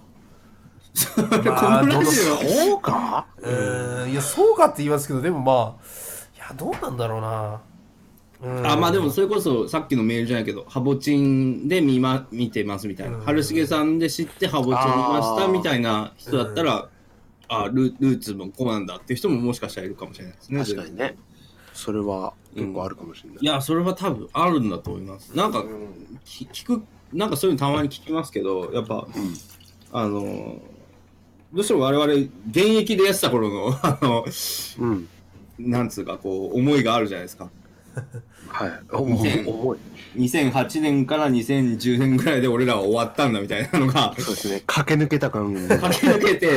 [1.16, 2.38] このラジオ。
[2.38, 3.26] そうか？
[3.38, 5.86] うーんいやそうかって言いますけどでもまあ
[6.36, 7.62] いやどうなんだろうな。
[8.42, 8.68] うん。
[8.68, 13.18] あまあでもそれこそさっきのメールじゃないけどハボチンで見,、ま、見てますみたいな。
[13.18, 13.24] うん。
[13.24, 16.90] 春重さんで知ってハボチン見ましたみたいな人だったら
[17.48, 20.60] あルルーツもこうなんだっていう人ももしかしたらいるかもしれないですね。
[20.60, 21.18] 確かにね。
[21.74, 23.38] それは結構あるかもしれない。
[23.42, 25.36] いやそれは多分あるんだと思います。
[25.36, 25.64] なんか
[26.26, 29.08] き聞くなんかそういうのたまに聞きますけどやっぱ、
[29.92, 30.60] あの
[31.54, 34.26] どうしても我々現役でやってた頃のあの
[34.80, 35.08] うん。
[35.60, 37.50] なんつうかこう思いがあるじゃないですか。
[38.48, 38.72] はい。
[38.92, 39.46] 重い。
[39.46, 39.78] 重い。
[40.18, 44.64] 2008年から2010年ぐらいで俺らは終わったんだみたいなのがそうですね。
[44.66, 46.50] 駆け抜けた感 駆け抜けて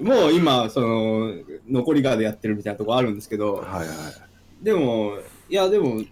[0.00, 1.34] もう今その
[1.68, 3.56] 残り側でやってるみたいなとこあるんですけど。
[3.56, 3.88] はいはい。
[4.64, 6.02] でもいやでも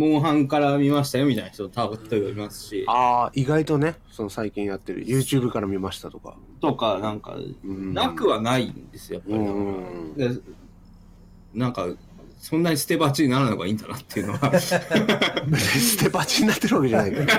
[0.00, 2.84] モンハンから見ましたよみたいな人多分いますし。
[2.88, 6.36] ああ意外とねその最近やってる YouTube から見ましたとか。
[6.62, 7.92] とかなんかうん。
[7.92, 9.48] なくはないんですよやっぱり。
[9.48, 9.76] うん。
[9.76, 9.80] う
[10.12, 10.40] んで
[11.52, 11.86] なんか
[12.38, 14.58] そんなに捨て鉢にならない方がいいんだなっていうのは。
[14.58, 17.32] 捨て鉢になってるわけじゃないけどね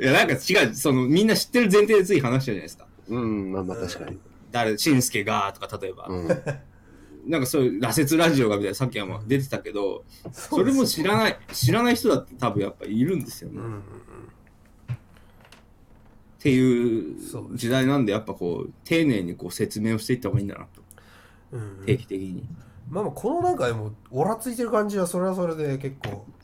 [0.00, 2.86] いやなんか違うそのみんな知ってる前提でつい話したじゃないですか。
[3.08, 4.18] うんまあまあ確かに。
[4.50, 6.28] 誰しんすけがとか例えば、うん
[7.26, 13.82] なんかそういう羅刹ラジオがみたいなさっきはまあ出てたけどそれも知らない知らない人だって多分やっぱいるんですよね、っうんうん
[16.44, 17.16] ていう
[17.54, 20.82] 時代なんでやっぱこう丁寧にこう説明をしていった方がいいんだなと。
[21.52, 21.86] うんうん。
[21.86, 22.46] 定期的に、
[22.90, 26.43] まあまあこのなんかでもオラついてる感じはそれはそれで結構う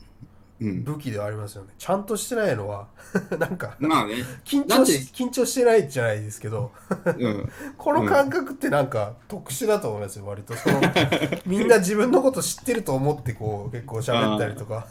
[0.61, 1.69] 武器ではありますよね。
[1.79, 2.87] ちゃんとしてないのは
[3.39, 4.13] なんかまあね、
[4.45, 6.71] 緊張し緊張してないじゃないですけど。
[7.17, 10.53] うん、 この感覚ってなんか特殊だと思いますよ割と。
[10.55, 10.79] その
[11.47, 14.85] みんな自分のこと知ってると思ってこう結構喋ったりとか。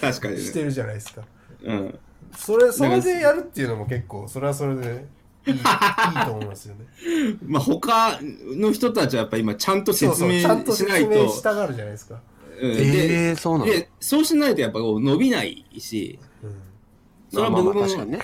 [0.00, 1.22] 確かにね、してるじゃないですか。
[1.62, 1.98] うん、
[2.36, 5.06] それそれでやるっていうのも結構それはそれで
[5.46, 5.60] いいいい
[6.26, 6.84] と思いますよね。
[7.46, 12.20] まあ他の人たちはやっぱ今ちゃんとそう説明そうちゃんとしないと説明したがるじゃないですか、
[12.60, 12.70] うん。
[12.72, 13.70] えでえそうなの？
[13.70, 16.54] でそうしないとやっぱこう伸びないしうん。
[17.30, 18.18] それはまあまあ僕も確かにね。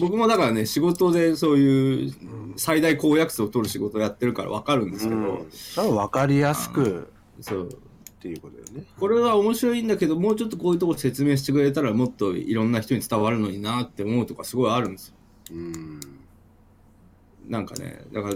[0.00, 2.14] 僕もだからね仕事でそういう
[2.56, 5.50] 最大公約数を取る仕事をやってるから分かるんですけど、うん。
[5.50, 7.68] それは分かりやすくそう。
[7.68, 8.84] っていうことだよね。
[8.98, 15.14] これは面白いんだけどもうちょっとこういうとこ説明してくれたらもっといろんな人に伝わるのになって思うとかすごいあるんですよ。
[15.52, 16.00] うん。
[17.46, 18.34] なんかねだから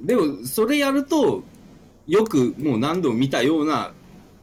[0.00, 1.44] でもそれやると
[2.08, 3.92] よくもう何度も見たような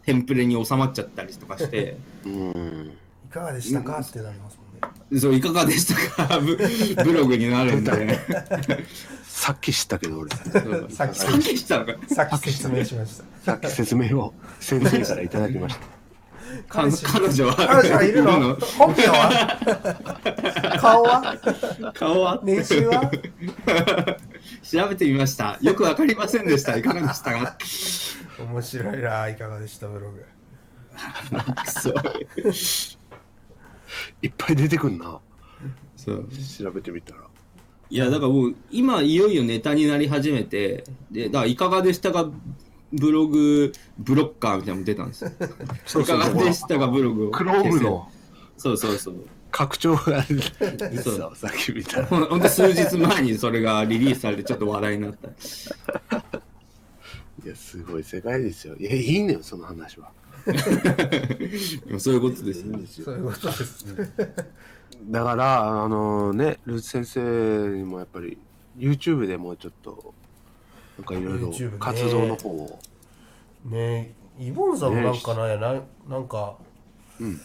[0.05, 1.97] テンプレに収まっちゃったりとかして。
[2.25, 2.93] うん。
[3.25, 5.19] いかがでしたかってなりますもんね。
[5.19, 6.39] そういかがでしたか。
[6.39, 6.57] ブ
[7.03, 7.91] ブログになるんで。
[9.27, 10.31] さっき知ったけど俺。
[10.89, 11.19] さっき。
[11.19, 11.93] さっきしたのか。
[12.07, 13.23] さっき説明しました。
[13.43, 15.81] さっき説明を先生からいただきました。
[16.69, 17.47] 彼彼女。
[17.47, 17.55] は。
[17.55, 18.55] 彼女はいるの？
[18.77, 20.77] 本名は？
[20.79, 21.91] 顔は？
[21.93, 22.39] 顔は？
[22.43, 23.11] 年収は？
[24.63, 25.57] 調べてみました。
[25.61, 26.77] よくわかりませんでした。
[26.77, 27.57] いかがでしたか？
[28.39, 30.25] 面白いないかがでしたブログ。
[31.69, 31.93] そう。
[34.21, 35.19] いっぱい出てくんな。
[35.95, 36.27] そう。
[36.57, 37.21] 調べてみたら。
[37.89, 42.31] いやだからもう今いよいよネタになり始めてでだからいかがでしたか
[42.91, 45.31] ブログブロッカーみたいなのも出たんですよ。
[45.85, 46.17] そうそう。
[46.17, 47.31] いかがでしたかブログを。
[47.31, 48.09] クロームの。
[48.57, 49.15] そうそうそう。
[49.51, 51.19] 拡張が出てそう。
[51.31, 52.07] たさっき見たら。
[52.07, 55.17] ほんほんと数日前にそれがリリースされてちょっと話題になっ
[56.09, 56.24] た
[57.45, 58.75] いやすごい世界ですよ。
[58.75, 60.11] いやいいねよその話は。
[60.45, 62.71] でもそういうことですよ。
[62.71, 63.05] いいんですよ。
[63.05, 63.85] そういうことです
[65.09, 68.37] だからあのねルーツ先生にもやっぱり
[68.77, 70.13] YouTube でもうちょっと
[70.97, 71.77] なんかいろいろ YouTube ね。
[71.79, 72.79] 活動の方を、
[73.65, 76.55] ねえイボンさんもなんかなんやななんか
[77.19, 77.39] うん。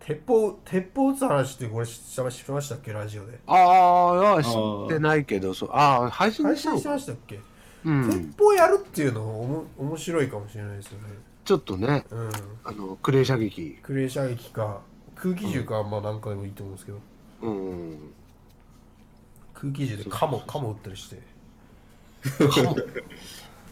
[0.00, 2.92] 鉄砲鉄砲撃つ話ってこれ知ってしましたっけ？
[2.92, 3.38] ラジオで。
[3.46, 6.96] ああ知ってないけどそうああ配信配信してしたのか。
[6.96, 7.40] ましたっけ、
[7.84, 8.10] うん。
[8.10, 11.08] 鉄砲やるっていうのおも面白いかもしれないですよね。
[11.44, 12.30] ちょっとねうん。
[12.64, 13.78] あのクレー射撃。
[13.82, 14.80] クレー射撃か。
[15.14, 16.98] 空気銃かはまあ何回でもいいと思うんですけど、
[17.42, 18.12] うん。
[19.52, 21.20] 空気銃でカモカモ撃ったりして。
[22.50, 22.76] カモ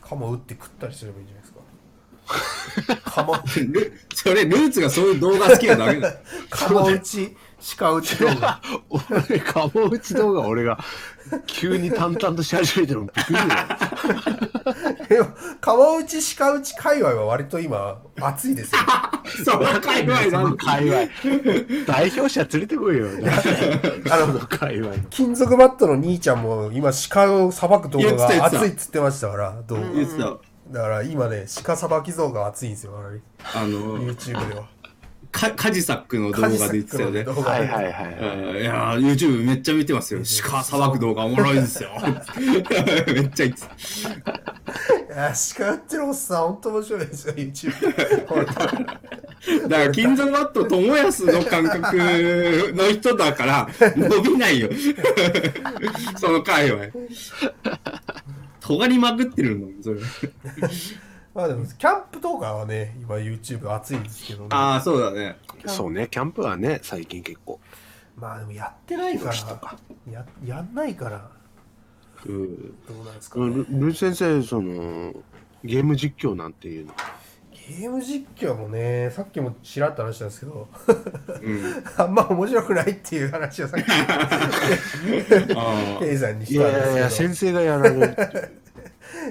[0.03, 3.01] カモ打って食ったりすればいいんじゃないですか。
[3.11, 3.35] カモ。
[3.73, 6.15] ルそれ、ルーツがそういう動画好きなだけだ。
[6.51, 10.79] カモ打ち鹿打ち動画俺、カモ打ち動画俺が
[11.47, 13.49] 急に淡々とし始めてるのびっくりだよ。
[15.09, 15.29] でも
[15.61, 18.81] カモ打ち鹿打ち界隈は割と今熱いですよ
[19.45, 20.65] その界隈なんだ。
[20.65, 21.85] 界隈。
[21.87, 23.07] 代表者連れてこいよ。
[24.11, 25.03] あの界隈の。
[25.11, 30.37] 金属バットの兄ちゃんも今鹿をさばく動画が熱いっつってましたから動画言ってた。
[30.71, 33.21] だから今ね鹿さばき動画熱いんですよあれ
[33.55, 34.67] あの、YouTube では
[35.39, 37.23] カカジサックの動画で言ってたよね。
[37.23, 38.19] はいはいはい。
[38.51, 40.21] うんいやー、YouTube めっちゃ見てますよ。
[40.43, 41.91] 鹿さばく動画おもろいですよ。
[43.07, 43.67] めっちゃ言ってた。
[44.09, 47.73] いや鹿打ってるおっさん本当面白いですよ YouTube
[49.69, 51.97] だから、金属バット友安の感覚
[52.75, 54.71] の人だから、伸びないよ。
[56.19, 56.87] その界隈。
[58.59, 60.01] 尖りまくってるの、それ。
[61.39, 65.37] まあでもキャンプ動画はね今 YouTube 熱いんですけどねああ、そうだね。
[65.67, 67.61] そうね、キャンプはね、最近結構。
[68.17, 69.35] まあでもやってないから
[70.11, 71.31] ややんないから
[72.27, 72.57] うん。
[72.89, 75.15] どうなんですか、ルね、ル先生、その、
[75.63, 76.95] ゲーム実況なんていうの？
[77.53, 80.67] ゲーム実況もねさっきもちらっと話したんですけど
[81.41, 81.85] うん。
[81.99, 83.87] あんま面白くないっていう話をさっき
[85.55, 88.17] あケイさんにしいたんですけどやいやいや、先生がやられる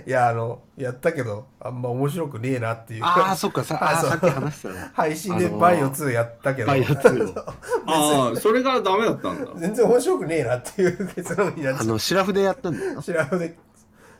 [0.05, 4.91] いやあのやったけどあんま面白くねえなっていうああ、そっか、さあーそうさっき話したな。
[4.93, 7.55] 配信であのーバイオ2やったけど、バイオ2 あ。
[7.85, 9.51] ああ、それがダメだったんだ。
[9.55, 13.13] 全然面白くねえなっていう結論になっちゃっあの、シラフでやったんだよなた。。
[13.13, 13.57] 調べで、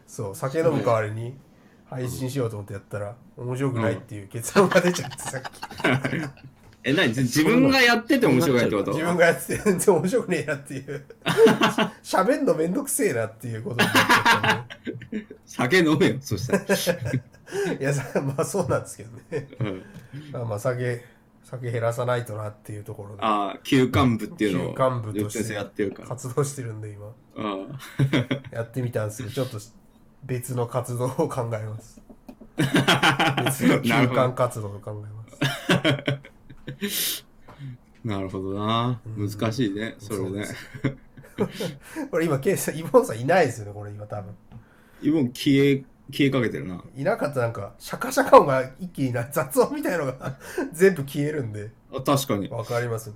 [0.08, 1.38] そう、酒飲む代わりに
[1.90, 5.48] 配信しようと思ってやったら、面白くないっていう結論が出ちゃって、さっき。
[6.88, 7.10] え、何？
[7.10, 8.92] 自分がやってて面白くないってこと？
[8.92, 11.06] 自分がやってて全然面白くねえなっていう。
[12.02, 15.28] 喋んのめんどくせえなっていうことになっちゃったんで。
[15.46, 17.74] 酒飲めよ、そしたら。
[17.74, 19.50] いや、さまあそうなんですけどね。
[19.60, 19.84] うん
[20.32, 21.04] まあまあ酒、
[21.44, 23.22] 酒減らさないとなっていうところで。
[23.22, 26.08] ああ、休館部っていうのを、休館部としてやってるから。
[26.08, 27.08] 活動してるんで今。
[27.36, 27.58] あ
[28.52, 29.60] やってみたんですけど、ちょっと
[30.24, 32.02] 別の活動を考えます。
[32.88, 36.22] あ 別の休館活動を考えます。
[38.04, 39.02] なるほどな。
[39.18, 40.46] 難しいね、それね。
[42.12, 44.34] これ今、ケイさん、イボンさんいないですよね、これ今多分。
[45.02, 46.84] イボン消え、消えかけてるな。
[46.96, 50.38] いなかったらなんか、シャカシャカ音が一気にな、雑音みたいのが
[50.74, 52.50] 全部消えるんで、あ確かに。
[52.50, 53.14] わかります。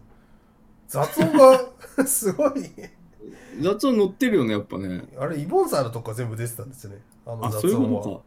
[0.88, 2.52] 雑音がすごい。
[3.62, 5.04] 雑音乗ってるよね、やっぱね。
[5.18, 7.02] あれ、イボンさんのとこから全部出てたんですよね。
[7.26, 8.22] あのあ、雑そういう音は。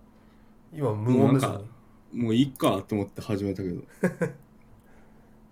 [0.72, 3.82] うなんか音ですよね。、もういいかと思って始めたけど。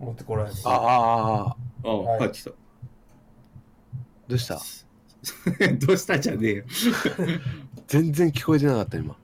[0.03, 0.57] 持ってこられて。
[0.65, 2.51] ああ、ああ、はい帰ってきた。
[4.29, 4.61] どうした？
[5.87, 6.65] どうしたじゃねえよ。
[7.87, 9.17] 全然聞こえてなかった、今。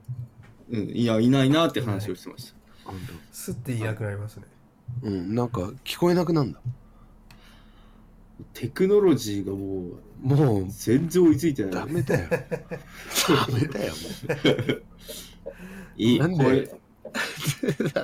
[0.69, 2.59] うん、いや、いないなって話をしてました。
[2.85, 2.99] 本
[3.31, 4.43] スッていなくなりますね。
[5.01, 6.59] 当うん、なんか聞こえなくなんだ。
[8.53, 11.71] テクノロジーがもう、もう、全然追いついてない。
[11.71, 12.29] ダメだよ。
[12.29, 12.37] ダ
[13.53, 13.99] メだよ、も
[15.97, 16.79] いいなんでこれ、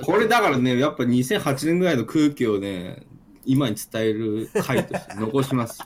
[0.04, 3.02] これだからね、やっぱ2008年ぐらいの空気をね、
[3.44, 5.80] 今に伝える回として 残します。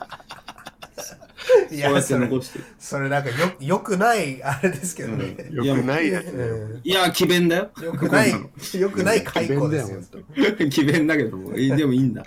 [1.70, 2.64] いそうやってそれ、残してる。
[2.78, 5.36] それなんかよ、よくない、あれですけどね。
[5.50, 5.64] う。
[5.64, 7.70] よくないやついや、奇弁だよ。
[7.82, 10.00] よくない、よくない解雇ですよ。
[10.70, 12.24] 奇弁だけども、いいでもいいんだ。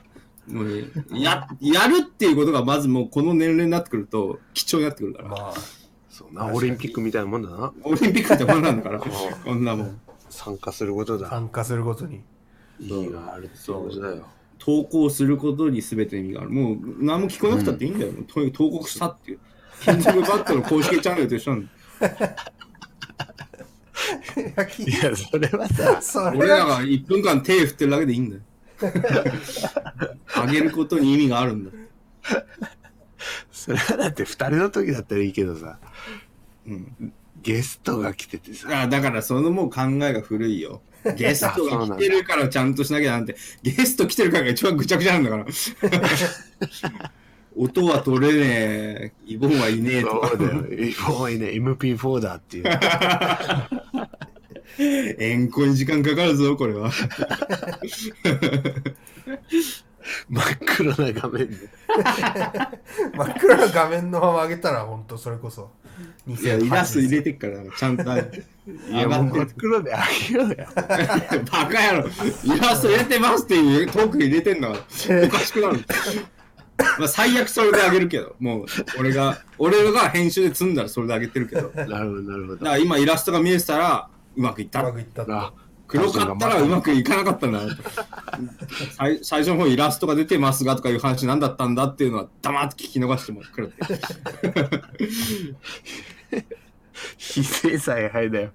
[0.47, 5.29] もうね、や、やるっていうことがまずもうこの年齢になってくると貴重になってくるから。
[5.29, 5.53] まあ、
[6.09, 7.73] そうな、オリンピックみたいなもんだな。
[7.83, 10.01] オリンピックってもんなんだから、 こんなもん。
[10.33, 11.29] 参加することだ。
[11.29, 12.21] 参加するごとに。
[12.79, 14.27] 意義があるってことだよ。
[14.57, 16.49] 投稿することに全ての意味がある。
[16.49, 18.13] もう何も聞こえなくたっていいんだよ。
[18.27, 19.39] とにかく投稿したっていう。
[19.83, 21.69] 金属バットの公式チャンネルと一緒なん
[21.99, 22.35] だよ。
[24.37, 28.41] いやきいや、それはさ、 それ俺らは、が1分間手振ってるだけでいいんだよ。
[30.35, 31.71] あげることに意味があるんだ。
[33.51, 35.77] それはだって二人の時だったらいいけどさ、
[36.65, 37.13] うん。
[37.43, 40.81] ゲストが来ててさ、あだからそのもう考えが古いよ。
[41.17, 45.45] ゲストが来てるからちゃんとしなきゃなんて、ゲスト来てるからが一番ぐちゃぐちゃなんだから。
[47.55, 50.37] 音は取れねえ、イボンはいねえとかそう。
[50.39, 50.53] だよ。
[50.53, 50.63] も
[51.25, 52.65] ういいね、MP4 だっていう。
[55.19, 56.89] 円弧に時間かかるぞ、これは。
[60.29, 61.55] 真っ黒な画面で。
[63.13, 65.69] 真っ暗な画面のまま上げたら、本当それこそ。
[66.27, 67.33] いや、イラスト入れて。
[67.33, 68.03] てっから、ちゃんと。
[68.03, 68.05] い
[68.93, 69.45] や、もう真。
[69.57, 70.55] 黒であげようよ。
[70.75, 72.09] バカ野郎。
[72.43, 74.73] イラスト入れてますっていうトーク入れてんだか
[75.09, 75.25] ら。
[75.25, 75.79] おかしくなる。
[76.99, 78.65] まあ最悪それであげるけど、もう
[78.99, 81.69] 俺が、俺が編集で積んだらそれであげてるけど。
[81.69, 82.65] だかなるほど、なるほど。
[82.65, 85.53] ら今イラストが見えてたら、うまくいっうたまくいったってあ
[85.93, 87.83] 黒かったらうまくいかなかったんだなと。
[88.97, 93.73] 最最初の方イラストが出てますがとかいう話なんだったんだっていうのは黙って聞き逃してもくれて。
[97.17, 98.51] 非正裁敗だよ。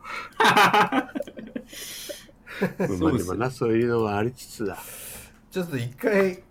[2.79, 4.79] まあでもな、そういうのがありつつだ。
[5.51, 6.43] ちょっと一回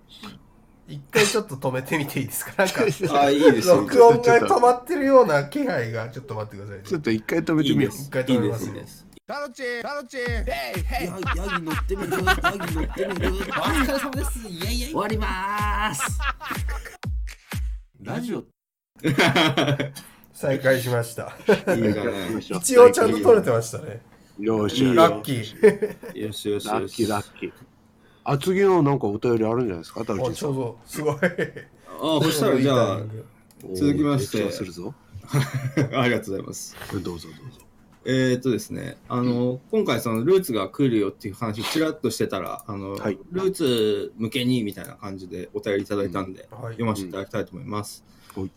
[0.88, 2.54] 一回ちょっと止めてみていいですか？
[2.58, 2.84] なんか
[3.22, 3.82] あ、いいですよ。
[3.82, 7.94] 録音が止まってるような気配がちょっと待ってくださいねちょっと一回止めてみよう。
[7.94, 8.58] 一回いいで、止めま
[8.88, 11.04] すすいいです。
[11.04, 11.12] ヤ
[11.60, 12.12] ギ乗ってみる？
[12.14, 13.28] ヤギ乗ってみる？
[13.28, 14.48] お疲れ様です。
[14.48, 14.92] イエイイエイ。
[14.92, 16.18] 終わりまーす。
[18.02, 18.46] ラジオ。
[20.32, 21.36] 再開しました。
[22.40, 24.02] 一応ちゃんと撮れてましたね。
[24.40, 26.26] よしラッキー。
[26.26, 26.70] よしよしよし。
[26.70, 27.54] ラッキーラッキー。
[28.24, 31.16] あ、次のなんかお便りあるんじゃないですか、タルチちょうんどすごい。
[31.16, 31.20] あ、
[32.24, 33.00] そしたらじゃあ、
[33.76, 34.46] 続きまして。
[34.46, 34.96] おーするぞ。
[35.98, 36.78] ありがとうございます。
[36.94, 37.28] どうぞどうぞ。
[38.10, 43.20] えーっとですね、あの、今回そのルーツが来るよっていう話ちらっとしてたら、あの、はい。
[43.34, 46.76] ルーツ向けにみたいな感じでお便りいただいたんで、はい。
[46.76, 48.06] 読ませていただきたいと思います。
[48.34, 48.50] はい。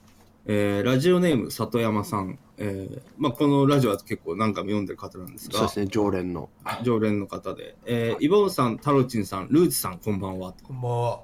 [0.47, 5.59] えーラジオネーム里山さん、えーまあ、このラジオは結構何回も読んでる方なんですが。
[5.59, 6.49] そうですね、常連の。
[6.85, 10.55] 常連の方で、えーイボンさん、タロチンさん、ルーツさん、こんばんは。
[10.63, 11.21] こんばんは。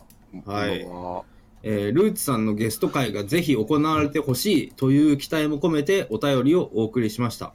[0.46, 0.82] はい。
[0.82, 1.22] こんばんは。
[1.62, 7.54] えールーツさんのゲスト会がぜひ行われてほしいという期待も込めてお便りをお送りしました。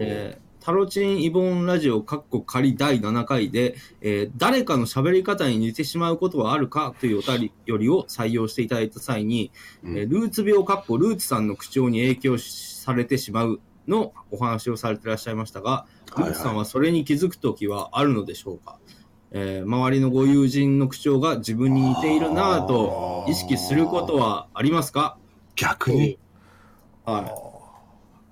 [0.00, 9.50] えータロチンイボンラジオカッコ仮第7回で、えー誰かの喋り方に似てしまうことはあるかというお便りよりを採用していただいた際に、
[9.82, 9.96] うん。
[9.96, 15.86] えールーツ病カッコルーツさんの口調に影響しされてしまうのお話をされていらっしゃいましたが、は
[16.18, 16.28] いはい。
[16.30, 18.78] ルーツさんはそれに気づくときはあるのでしょうか、
[19.30, 25.16] えー周りのご友人の口調が自分に似ているなぁと意識することはありますか？
[25.54, 26.18] 逆に？
[27.06, 27.47] はい。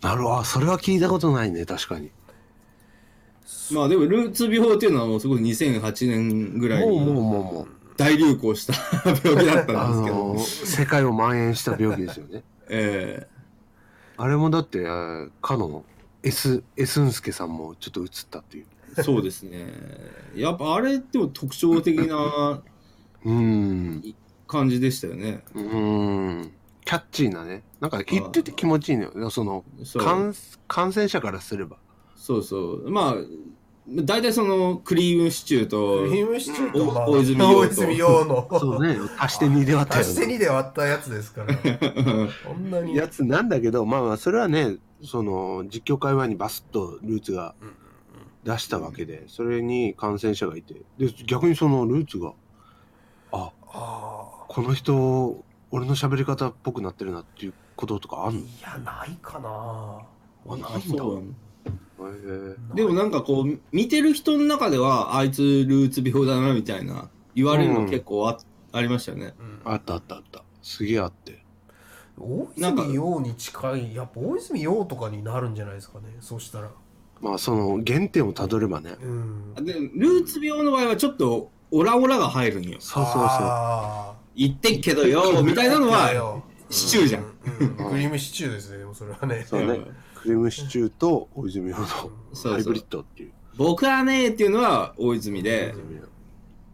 [0.03, 0.45] なるほど。
[0.45, 2.11] それは聞いたことないね、確かに。
[3.73, 7.23] まあでもルーツ病っていうのはもうすごい2008年ぐらいもうもうにもう
[7.55, 7.69] もう。
[7.97, 8.75] 大流行した
[9.25, 12.43] 病気だったあんですけど、のー、世界を蔓延した病気ですよね。
[12.69, 13.27] え
[14.19, 15.85] あれもだって、えーかの
[16.23, 18.67] S、エスンスケさんもちょっと映ったっていう。
[18.97, 19.73] ーそうですね
[20.35, 22.63] やっぱあれっても特徴的な
[23.25, 24.15] うーん。
[24.47, 26.53] 感じでしたよねうーん。
[26.87, 27.65] キャッチーなね。
[27.81, 29.29] なんか言ってて気持ちいいのよ。
[29.29, 29.65] その、
[29.99, 30.33] 感
[30.69, 31.77] 感染者からすれば。
[32.15, 32.91] そうそう。
[32.91, 33.15] まあ
[33.89, 37.59] 大体そのクリームシチューとクリームシチューと、大泉洋と。
[37.59, 38.49] 大泉洋の。
[38.59, 38.99] そうね。
[39.19, 41.55] 足して2で割ったよ足して2で割ったやつですから。
[41.55, 42.95] こんなに。
[42.95, 47.55] やつなんだけど、まあまあ、それはね、その、実況会話にバスッとルーツが
[48.45, 52.33] 出したわけで、それに感染者がいて、で、逆にそのルーツが、
[53.33, 55.45] あ、あこの人、
[55.77, 58.41] 俺の喋り方っぽくなってるなっていうこととかあんの？
[58.41, 59.49] ーいやないかな。
[60.49, 61.05] あ、ないんだ。
[62.75, 68.39] でもなんかこう見てる人の中ではあいつルーツ病だなみたいな言われるの結構あ,、
[68.73, 69.35] ありましたよね。
[69.39, 69.61] うん。
[69.73, 70.43] あったあったあった。
[70.63, 71.45] すげえあって。
[72.19, 76.05] 大なんか泉洋に近いやっぱ大泉洋とかになるんじゃないですかね。
[76.21, 76.71] そしたら。
[77.21, 78.97] まあ、その、原点をたどればね。
[79.03, 79.55] うん。
[79.65, 82.77] でルーツ病の場合はちょっとオラオラが入るんよ。
[82.81, 83.23] そうそうそう。
[83.23, 87.25] あ言ってっけどよみたいなのはシチューじゃん、
[87.61, 87.69] うん。
[87.69, 87.91] うん。
[87.91, 89.45] クリームシチューですねでもそれはね。
[89.47, 91.87] そうねうんクリームシチューと大泉洋の
[92.33, 93.33] そうハイブリッドっていう。
[93.57, 95.75] 僕はねっていうのは大泉で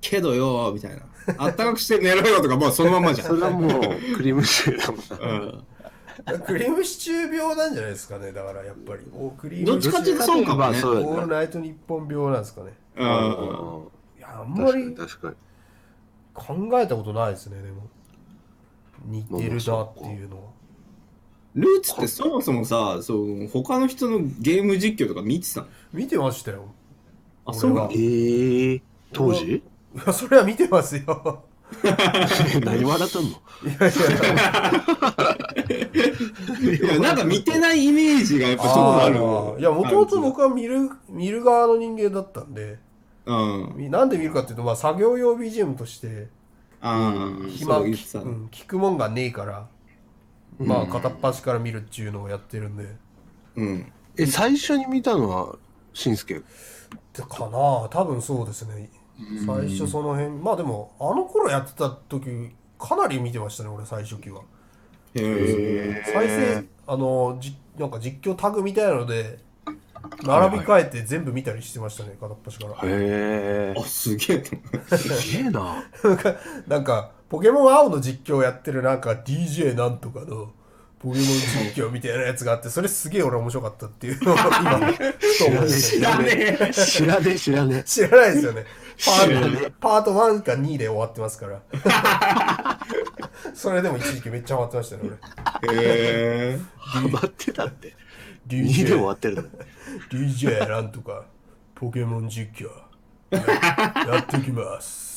[0.00, 1.02] けどよみたいな。
[1.38, 3.28] あったかくして寝ろよとかもうそのまんまじゃん。
[3.28, 3.70] それはもう、
[4.16, 5.44] クリームシチューだもん。
[5.44, 6.34] な。
[6.34, 6.40] うん。
[6.40, 9.02] クリームシチュー病なんじゃないですかねだからやっぱり。
[9.12, 10.78] おクリームどっちかっていうとそうかもね。
[10.78, 11.06] そうだね。
[11.06, 12.72] オールナイト日本病なんですかね。
[12.96, 13.06] うん。
[14.18, 15.34] いやあんま確かにり確かに。
[16.34, 17.82] 考えたことないですねでも。
[19.06, 20.50] 似てるなっていうのは。
[21.54, 25.66] ルーツってそもそもさそう他の人のゲーム実況とか見てたの？
[25.92, 26.64] 見てましたよ。
[27.44, 27.90] あそうなの？
[27.92, 28.80] えー、
[29.12, 29.56] 当時？
[29.56, 29.62] い
[30.06, 31.44] やそれは見てますよ。
[32.64, 33.30] 何笑ったんの？
[33.30, 33.32] い
[33.80, 33.92] やい
[36.72, 36.86] や。
[36.86, 42.78] いやなんか見てないイメージがやっぱちょっとあるーいやもともと僕は見る見る側の人間だったんで
[43.26, 43.72] うん。
[43.76, 46.28] みなんで見るかっていうと、まあ、作業用 BGM として
[46.80, 47.14] あ
[47.44, 49.68] あ暇そう言ってたのうん、聞くもんがねえから、
[50.58, 52.86] まあ片っ端から見るっていうのをやってるんで。
[53.56, 53.92] うん。
[54.16, 55.56] え、最初に見たのは、
[55.92, 56.34] しんすけ？
[56.34, 56.42] で
[57.22, 58.90] かな多分そうですね。
[59.46, 60.30] 最初その辺。
[60.30, 64.40] まあでもあの頃やってた時かなり見てましたね俺最初期は。
[65.14, 69.38] へえ再生あのじなんか実況タグみたいなので
[70.24, 73.82] 並び替えて全部見たりしてましたね片っ端からへえあ。
[73.82, 74.44] すげえ
[74.96, 75.84] すげえな。
[76.66, 80.52] なんかポケモン青の実況やってるなんか DJ なんとかの
[80.98, 86.72] ポケモン実況みたいなやつがあってそれすげえ俺面白かったっていうのを今ふと思いまし知らねえ。
[86.72, 88.64] 知らねえ、知らね知らないですよね
[89.04, 91.62] パートパート1か2で終わってますから
[93.54, 95.08] それでも一時期めっちゃハマってましたねへ
[95.74, 96.58] え。
[96.58, 96.60] え。
[96.78, 97.94] ハマってたって。
[98.48, 99.42] 俺2で終わってるの。
[100.10, 101.24] DJ なんとか
[101.74, 102.68] ポケモン実況
[103.30, 105.12] ややってきます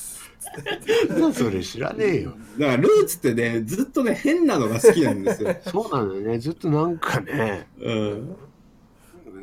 [1.34, 2.34] それ知らねえよ。
[2.60, 5.56] だからルーツってね、ずっとね、変なのが好きなんですよ。
[5.66, 6.40] そうなんだよね。
[6.40, 8.36] ずっとなんかね、うん。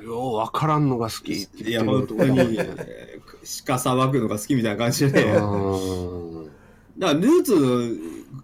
[0.05, 3.22] ようわからんのが好きっていや、本当に、えー
[3.66, 5.24] 鹿さばくのが好きみたいな感じで。
[5.24, 5.76] だかう
[6.47, 6.51] ん
[6.97, 7.80] ら、ルーツの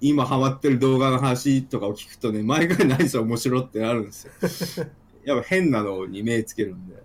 [0.01, 4.87] 今ハマってる動画の話とかを聞くとね、毎回何それ面白ってなるんですよ。
[5.29, 6.97] やっぱ変なのに目つけるんで。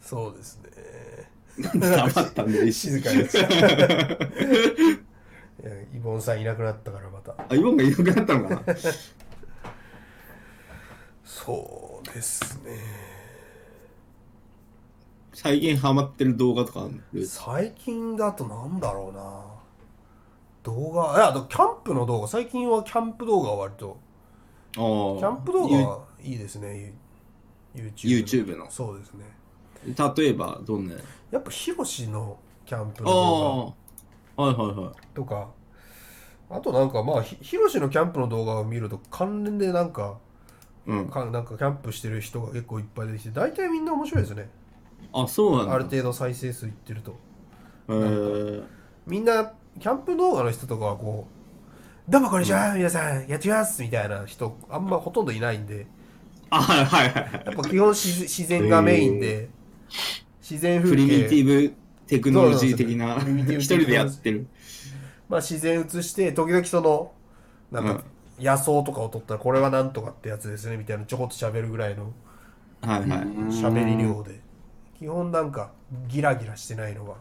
[0.00, 0.70] そうですね。
[1.78, 3.20] 黙ったんで、一 静かに。
[5.94, 7.36] イボンさんいなくなったからまた。
[7.48, 8.74] あ、イボンがいなくなったのかな？
[11.24, 12.72] そうですね。
[15.32, 17.24] 最近ハマってる動画とかある？
[17.26, 19.44] 最近だとなんだろうな。
[20.64, 22.28] 動画いやあとキャンプの動画。
[22.28, 23.98] 最近はキャンプ動画は割と
[24.74, 26.94] キャンプ動画はいいですね。
[27.74, 28.70] YouTube の。
[28.70, 29.24] そうですね。
[29.84, 30.94] 例えば、どんな？
[31.30, 33.74] やっぱヒロシのキャンプあの動
[34.36, 34.76] あ、はいはいはい。
[34.76, 35.48] 画とか。
[36.50, 40.18] あとなんかまあひヒロシのキャンプの動画を見ると関連でなんか
[40.86, 41.08] うん。
[41.08, 44.50] かなんかキャンプしてる人が結構いっぱい出てきて大体みんな面白いですね。
[45.12, 45.74] あ、そうなんだ。
[45.74, 47.12] ある程度再生数いってると。
[47.88, 48.64] へー。
[49.06, 51.32] みんなキャンプ動画の人とかはこう
[52.08, 55.86] 「どうもこんにちは、皆さんやってみます」みたいな人あんまほとんどいないんで
[56.50, 57.32] あ、はいはいはい。
[57.46, 59.48] やっぱ基本自自然がメインで
[60.40, 61.74] 自然風プリミテ景ィブ
[62.08, 64.46] テクノロジー的なそうなんですよ一人でやってる。
[65.28, 67.12] まあ自然映して時々その
[67.70, 68.04] なんか
[68.38, 72.12] 野草とかを撮ったらこれはなんとかってやつですねみたいなちょこっと喋るぐらいの
[72.80, 73.08] はいはい。
[73.52, 74.40] 喋り量で
[74.98, 75.70] 基本なんか
[76.08, 77.12] ギラギラしてないのが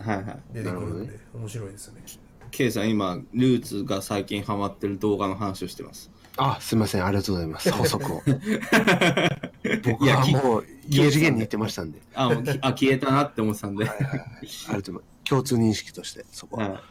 [0.00, 0.38] はいはい。
[0.54, 2.02] 出てくるんで面白いですね
[2.50, 6.10] K さん今、ルーツが最近ハマってる動画の話をしてます。
[6.36, 7.04] あ、すみません。
[7.04, 7.70] ありがとうございます。
[7.72, 8.22] 補足を。
[9.84, 12.00] 僕いやきはもう、家次元に行ってましたんで。
[12.14, 13.88] あ、もうきあ消えたなって思ってたんで。
[13.88, 15.04] ありがとうございます。
[15.24, 16.68] 共通認識として、そこは。
[16.68, 16.82] は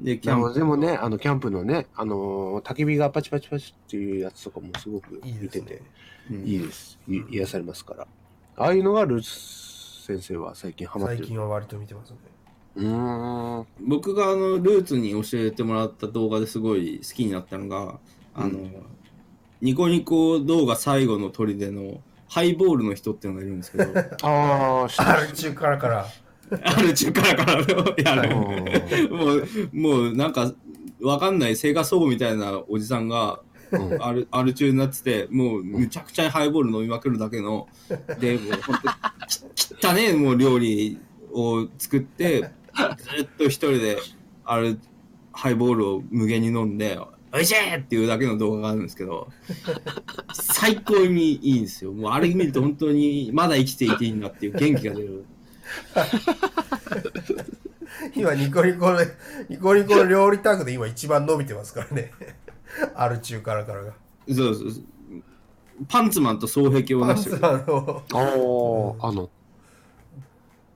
[0.00, 0.04] い。
[0.04, 0.58] で、キャンプ。
[0.58, 5.82] でもね、あの、キャンプのね、あのー、焚き火がパチパチパチっていうやつとかもすごくいいですね見てて、
[6.30, 6.98] うんいいです。
[7.08, 8.06] い癒されますから。
[8.56, 11.18] ああいうのがルーツ先生は最近ハマってる。
[11.20, 12.16] 最近は割と見てますね
[12.76, 13.66] うーん。
[13.86, 17.98] 僕があのルーツに教えてもらった動画ですごい好きになったのが、
[18.34, 18.60] あの、
[19.60, 23.84] ニコニコ動画最後の砦のハイボールの人っていうのがいるんですけど、
[24.22, 26.06] ああ、ある中からから
[26.64, 28.28] ある中からからのやる。
[28.28, 29.10] る。
[29.10, 30.52] もう、もうなんか、
[31.02, 37.68] わかんない生活保護みたいなおじさんが、うんアルアル中になってて、もうむちゃくちゃハイボール飲みまくるだけの、
[38.18, 38.82] で、もうほんと、
[39.54, 40.98] き 汚ねえもう料理
[41.32, 42.50] を作って、
[42.96, 43.98] ずっと一人で、
[44.44, 44.76] あれ、
[45.32, 46.98] ハイボールを無限に飲んで、
[47.34, 49.28] おいしいっていうだけの動画があるんですけど、
[50.34, 51.92] 最高にいいんですよ。
[51.92, 55.24] もうあれ見ると本当にまだ生きていていいんだっていう元気が出る。
[58.14, 59.06] 今ニコニコで
[59.48, 62.10] ニコニコの料理タグで今一番伸びてますからね
[62.94, 63.92] ある中からからが
[64.28, 64.84] そうそうそう。
[65.88, 67.52] パンツマンと双璧をパンツ出してる。
[67.52, 69.30] マンのおーあの、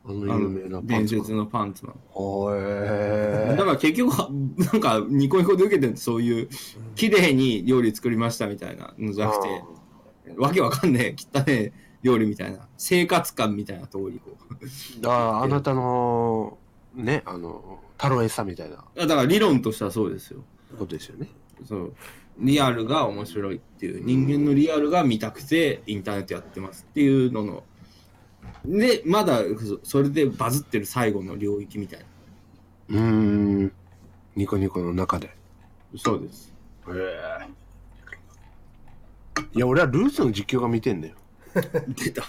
[0.08, 1.96] あのあ有名なのパンツマン伝説のパンツマン。
[2.14, 4.30] おーだから結局は、
[4.72, 6.48] なんかニコニコで受けてるってそういう、
[6.94, 9.64] 綺麗に料理作りましたみたいなのじゃなくて、
[10.36, 15.08] わけわかんねえ、汚ねえ料理みたいな、生活感みたいなところにこう。
[15.08, 16.56] あーあなたの、
[16.94, 20.44] ね、あの、太郎餌みたいなだから理論としてはそうですよ。
[20.78, 21.28] ことですよね。
[21.64, 21.94] そう。
[22.38, 27.64] リアルが面白いっていう、人間のリアルが見たくてインターネットやってますっていうのの、
[28.64, 32.06] で、まだそそれでバズってる最後の領域みたいな。
[32.88, 33.00] うー
[33.66, 33.72] ん。
[34.34, 35.30] ニコニコの中で。
[35.96, 36.52] そうです。
[36.88, 37.48] へえ。
[39.52, 41.14] いや、俺はルーツの実況が見てんだよ。
[41.88, 42.22] 出た。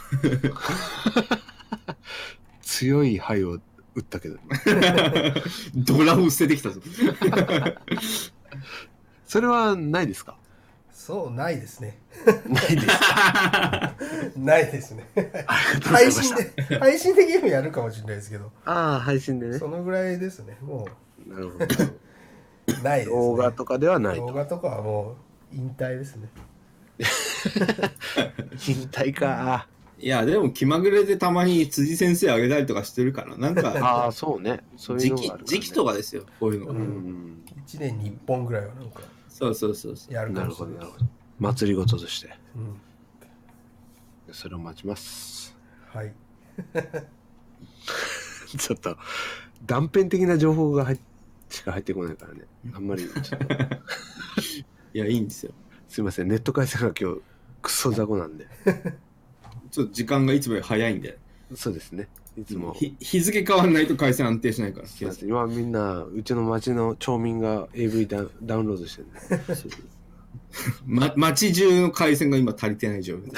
[2.61, 3.61] 強い灰を打
[3.99, 4.37] ったけど。
[5.75, 6.81] ドラを捨ててきたぞ。
[9.25, 10.37] それはないですか？
[11.07, 11.97] そうないですね
[12.49, 14.37] ないです。
[14.37, 15.07] ないですね
[15.81, 16.11] 配。
[16.11, 19.69] 信で配信でゲームやるかもしれないですけどああ、配信でねそ。
[19.69, 20.85] のぐらいですねも
[21.25, 21.65] なるほど。
[21.65, 24.27] うないです、ね、動画とかではないと。
[24.27, 25.15] 動画とかはも
[25.53, 26.27] う引退ですね
[28.67, 29.65] 引退か。
[29.99, 34.59] いや、でも気まぐれでたまに辻先生あげたりとかしてるから、なんか、 ああ、そうね。
[34.75, 36.71] そういう時期時期とかですよ、こういうのが。
[36.73, 37.43] うん。
[37.65, 38.99] 1年に1本ぐらいはなんか
[39.37, 40.13] そうそうそうそう。
[40.13, 41.11] やるかなるほど、もしれなないるほど。
[41.39, 42.35] 祭りごととして。
[42.55, 42.81] うん
[44.31, 45.55] それを待ちます。
[45.87, 46.13] はい
[48.57, 48.97] ちょっと、
[49.65, 50.99] 断片的な情報が入っ
[51.49, 52.41] しか入ってこないからね。
[52.73, 53.53] あんまり、ちょっと、
[54.93, 55.53] いや、いいんですよ。
[55.87, 56.27] すいません。
[56.27, 57.21] ネット回線が今日、
[57.61, 58.47] クソ雑魚なんで。
[59.71, 61.19] ちょっと時間がいつもより早いんで、
[61.55, 62.09] そうですね。
[62.37, 62.73] いつも。
[62.73, 64.87] ひ日付変わんないと回線安定しないから。
[64.87, 69.07] すいません今みんな、うちの町の町民が AV ダウンダウンロードしてる。
[70.85, 73.37] ま、街中の回線が今足りてない状況で。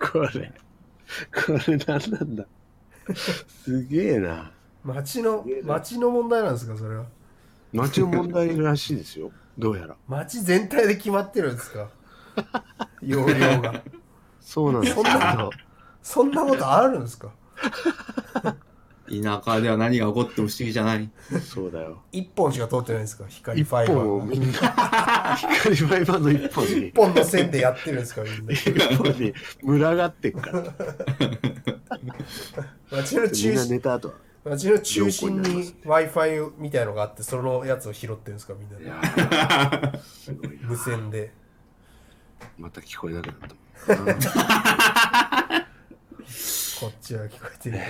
[0.00, 0.52] これ、
[1.34, 2.46] これ何なんだ？
[3.64, 4.52] すげえな。
[4.84, 7.06] 町の町の問題なんですかそれは
[7.72, 9.30] 町の問題らしいですよ。
[9.58, 9.96] どうやら。
[10.06, 11.90] 町全体で決まってるんですか
[13.02, 13.82] 容量が
[14.48, 15.50] そうなんですけそんなど。
[16.02, 17.30] そんなことあるんですか？
[19.10, 21.10] 田舎では何が起こっても不思議じゃない。
[21.44, 22.02] そうだよ。
[22.12, 23.26] 一本しか通ってないんですか？
[23.28, 24.56] 光一ファイバ本をみんな、
[25.36, 28.22] 光ファイバーの一本に一、本の線でやってるんですか？
[28.22, 30.62] みんな一本に群がってっから。
[32.90, 34.14] 町のみんな中心寝た後は。
[34.44, 41.32] 町の中心に良好になります w i f i みたいのがあってそのやつを拾ってるんですかみんないでやーすごいな無線で
[42.56, 43.67] また聞こえなくなったもん。
[43.86, 43.92] こ
[46.86, 47.78] っちは聞こえてる。
[47.78, 47.84] け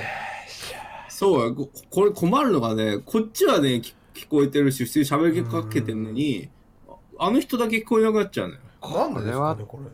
[1.09, 1.53] そうや。
[1.53, 6.49] ここれ困るのがね、こっちはね、聞聞こえてるし、普通に喋りかけてんのに、
[6.89, 8.61] ああの人だけ聞こえなくなっちゃうのよ。
[8.80, 9.64] どなんでですかね？
[9.66, 9.84] これ。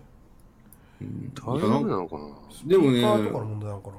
[1.00, 2.24] 大丈夫なのかな？
[2.64, 3.96] でもスピーカーとかのね、問題なのかな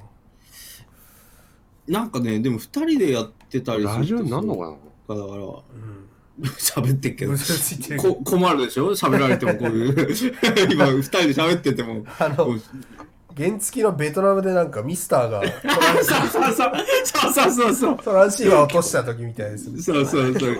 [1.99, 4.71] なんかね、でも二人でやってたりするとラジオになんのかな？
[4.71, 6.09] だから、うん
[6.59, 7.33] 喋ってっけど
[7.97, 8.91] こ困るでしょ？
[8.91, 10.07] 喋られてもこういう。
[10.71, 12.05] 今、二人で喋ってても。
[12.19, 12.57] あの
[13.37, 16.53] 原付のベトナムでなんかミスターがトランシそうそう
[17.33, 17.97] そうそうそう。
[18.03, 20.57] トランシーバー落とした時みたいですそうそうそう。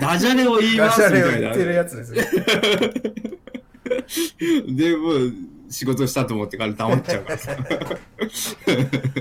[0.00, 1.64] ダジャレを言いますみたいなレを言って。
[1.64, 2.22] るやつですよ
[4.76, 5.32] で、もう、
[5.70, 7.56] 仕事したと思ってから黙っちゃうからさ。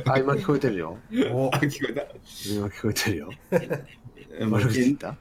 [0.06, 0.98] あ、今聞こえてるよ。
[1.32, 2.02] おあ、聞こえた。
[2.48, 3.30] 今聞こえてるよ。
[3.52, 5.16] えまあ悪口言った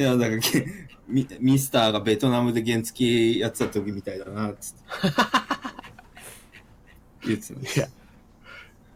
[0.00, 0.66] いや、だから け
[1.06, 4.80] ミ、ミスターがベトナムで原付やってた時みたいだな、つって。
[7.28, 7.88] 言ってたねいや、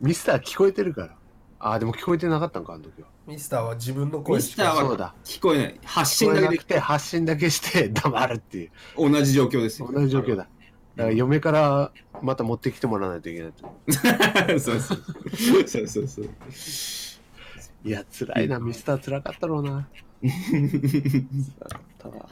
[0.00, 1.14] ミスター聞こえてるから。
[1.58, 3.08] あ、でも聞こえてなかったんか、あの時は。
[3.26, 5.80] ミスターは自分の声ミしかスターはそうだ聞こえない。
[5.84, 8.70] 発聞信だけでこえなくて、発信だけして黙るっていう。
[8.96, 9.90] 同じ状況ですよ。
[9.92, 10.48] 同じ状況だ。
[10.96, 11.92] だから嫁から
[12.22, 13.74] また持ってきてもらわないといけないと。
[14.58, 14.98] そうそう。
[15.66, 16.30] そうそうそう。
[17.84, 19.86] いや、辛いな、ミスター辛かったろうな。
[20.22, 20.30] 辛
[21.68, 22.28] かったわ。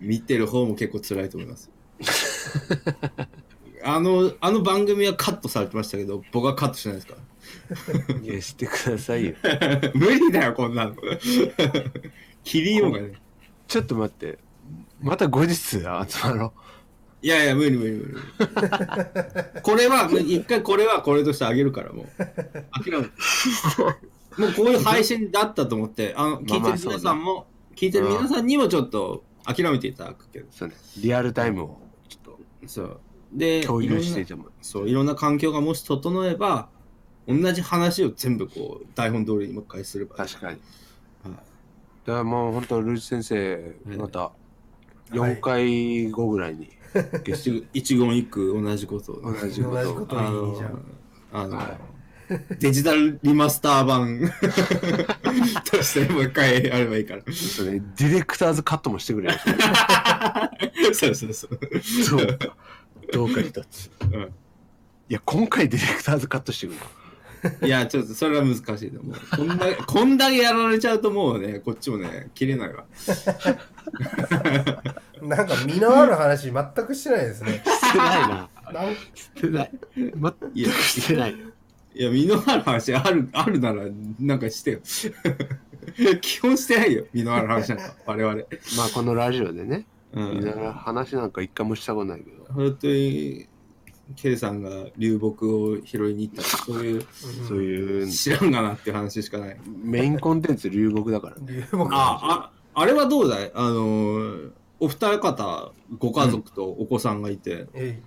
[0.00, 1.70] 見てる方も結構辛いと思います。
[3.84, 7.14] あの、あの番組はカットされてましたけど、僕はカットしないですか
[8.22, 9.34] いや、してくださいよ。
[9.42, 9.80] ら。
[9.94, 10.96] 無理だよ、こんなの。
[12.42, 13.12] 切りようがね。
[13.68, 14.38] ちょっと待って。
[15.00, 16.04] また後日集ま
[16.34, 16.52] ろ
[17.22, 19.62] いやいや、無理無理無理。
[19.62, 22.06] これは、一回これはこれとしてあげるから、もう。
[22.82, 23.10] 諦めて。
[24.38, 30.46] もうこういう配信だったと思って、あの、聞いてる皆さんも、聞いてる皆さんにもちょっと諦めていただくけど。
[30.46, 30.48] う。
[30.50, 30.74] そうね。
[30.98, 31.78] リアルタイムを
[32.08, 32.36] ちょっ
[32.66, 33.00] そう。
[33.32, 34.46] で、と共有しいろんなていても。
[34.62, 36.68] そう、いろんな環境がもし整えば、
[37.26, 40.16] 同じ話を全部こう、台本通りにもう一回すれば。
[40.16, 40.60] 確かに。
[41.24, 41.48] はい
[42.08, 44.32] だからもう本当、ルーチ先生、また
[45.10, 46.70] 4回後ぐらいに
[47.26, 50.78] 一一言一句同じこと同じことを同じことあいいじゃんの、
[51.32, 51.78] あの、は
[52.58, 54.20] デジタルリマスター版
[55.64, 57.22] としてもう一回やればいいから。
[57.32, 59.38] そうね、ディレクターズカットもしてくれる
[60.94, 61.82] そうそうそう。
[62.04, 62.56] そうか。
[63.12, 63.90] どうか一つ。
[64.00, 64.32] うん
[65.10, 66.74] いや、今回ディレクターズカットしてく
[67.62, 69.16] るいや、ちょっとそれは難しいと思う。
[69.36, 72.84] こんだけ、こんだけやられちゃうともうね、こっちもね、切れないわ。
[75.22, 78.48] なんか身のある話全くしてないですね してないな。
[78.72, 79.70] な んしてない。
[79.96, 80.12] 全
[80.70, 81.36] くしてない。
[81.98, 83.82] いや、身のある話ある、あるなら、
[84.20, 84.80] なんかしてよ。
[86.22, 88.34] 基本してないよ、身のある話なんか、我々。
[88.76, 90.44] まあ、このラジオでね、うみんん。
[90.44, 93.48] な話なんか一回もしたことないけど、本当に、
[94.16, 97.02] ケイさんが流木を拾いに行ったそういう、
[97.48, 99.56] そういう知らんがなっていう話しかない。
[99.66, 101.66] メインコンテンツ流木だからね。
[101.72, 103.50] 流木あ、あ、あれはどうだい？
[103.54, 108.00] あのー、お二方、ご家族とお子さんがいて、え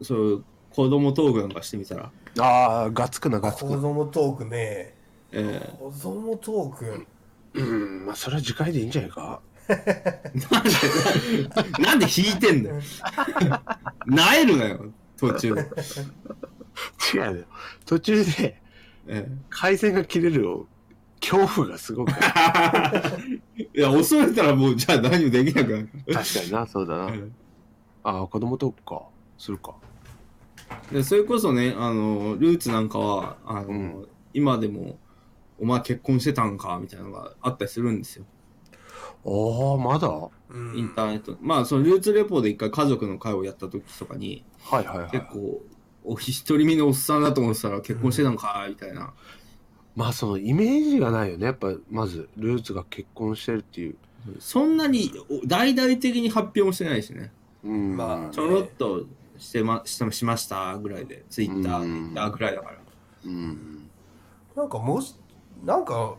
[0.00, 3.76] そういう子供トークなんかしてみたら、ああ、ガツくな、いガツくな。
[3.76, 4.94] 子供トークね
[5.32, 7.06] え子供トーク
[7.54, 9.40] うん、まあ、それは次回でいいんじゃないか。
[9.68, 10.70] なんで、
[11.84, 12.80] なんで引いてんだよ。
[14.06, 14.86] なえるなよ、
[15.16, 15.60] 途中で。
[17.14, 17.44] 違うよ。
[17.84, 18.60] 途中で
[19.08, 20.66] え回線が切れる
[21.20, 22.12] 恐怖がすごく。
[23.56, 25.88] え いや、恐れたらもう、じゃあ何もできなくなる。
[26.12, 27.12] 確かにな、そうだな。
[28.04, 29.02] ああ、子供トークか。
[29.36, 29.74] するか。
[30.92, 34.98] でそれこそね、あの、ルーツなんかは、あの、うん今でも、
[35.58, 38.24] お前結婚してたんかみたいなのがあったりするんですよ。
[39.24, 40.08] ああ、まだ？
[40.08, 41.36] はうんインターネット。
[41.40, 45.10] まあ、そのルーツレポで一回家族の会をやった時とかに、いはいはい。
[45.10, 45.60] 結構、
[46.04, 49.12] お一人身のおっさんだと思ってたら結婚してたんかみたいな。
[49.96, 51.46] まあそのイメージがないよね。
[51.46, 53.96] やっぱまず、ルーツが結婚してるっていう。
[54.38, 57.32] そんなにお大々的に発表もしてないしね。
[57.64, 57.96] うん。
[57.96, 59.06] まあちょろっと
[59.38, 62.76] してましてしましたぐらいで、ツイッター、うんツイッターぐらいだから。
[63.26, 63.90] うん。
[64.56, 65.14] なんかもし
[65.64, 66.14] なんか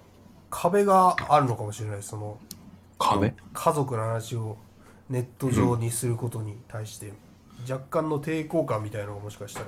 [0.49, 2.37] 壁があるのかもしれないその
[2.97, 3.33] 壁？
[3.53, 4.57] 家族の話を
[5.09, 7.13] ネット上にすることに対して
[7.69, 9.65] 若干の抵抗感みたいなのがもしかしたら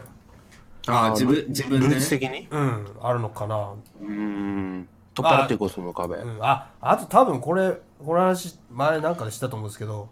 [0.88, 1.96] ああ、自分、自分で、ね。
[2.10, 2.48] 的に？
[2.50, 4.88] うんあるのかなうん。
[5.14, 6.16] 取っ払っていこう、その壁。
[6.16, 10.10] うん、ああと多分これこの話前なんかでしたと思うんですけど、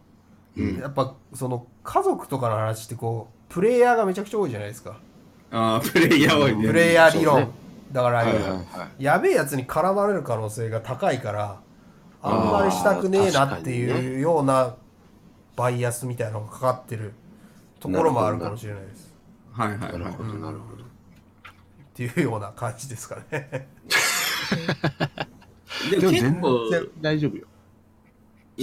[0.58, 4.98] やっぱその家族とかの話ってこうプレイヤーがめちゃくちゃ多いじゃないですか
[5.52, 6.68] ああ、プレイヤー多いね。
[6.68, 7.48] プレイヤー理論、ね
[7.92, 9.04] だから、はいはいはい。
[9.04, 11.60] やべえやつに絡まれる可能性が高いから
[12.22, 14.76] あんまりしたくねえなっていうような
[15.56, 17.14] バイアスみたいなのがかかってる
[17.80, 19.14] ところもあるかもしれないです
[19.52, 20.24] はいはいはいなるほ。
[20.24, 20.84] ど、なるほど。
[20.84, 20.88] っ
[21.96, 23.68] ていうような感じですかね
[25.90, 27.48] でも結構、然大丈夫よ。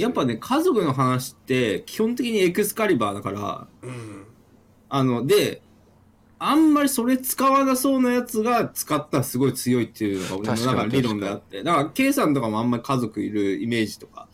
[0.01, 3.67] やっぱね、家族の話って基本的にエクスカリバーだから、
[4.89, 5.63] あの、で、
[6.39, 14.29] あんまりそれ使わなそうなやつが使ったらすごい強いっていうのが俺の中の理論であって、だから K さんとかもあんまり家族いるイメージとか、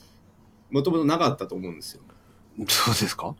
[0.70, 2.02] もともとなかったと思うんですよ。
[2.68, 3.34] そうですか？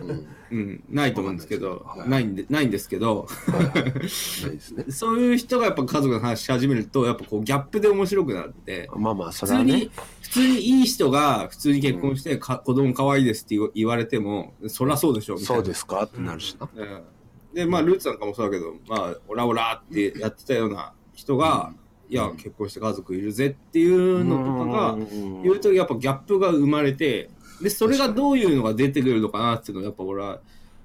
[0.00, 0.28] うん。
[0.50, 3.26] うん、ないと思うんですけど、はいないんで、ないんですけど。
[4.90, 9.90] そういう人がやっぱ家族の話し始めると、やっぱこうギャップで面白くなって、まあまあ、そ普通にれはね。、
[10.22, 15.62] 普通にいい人が普通に結婚して、か子供可愛いですって言われても、そりゃそうでしょ、みたいな。
[15.62, 16.68] そうですかってなるしな。
[16.74, 17.00] うん
[17.54, 21.72] で、まあ、ルーツなんかもそうだけど、まあ、オラオラってやってたような人が、
[22.08, 24.98] いや、結婚して家族いるぜっていうのとかが、
[25.42, 27.30] 言うとやっぱギャップが生まれて、
[27.62, 30.40] で、それがどういうのが出てくるのかなっていうのをやっぱ俺は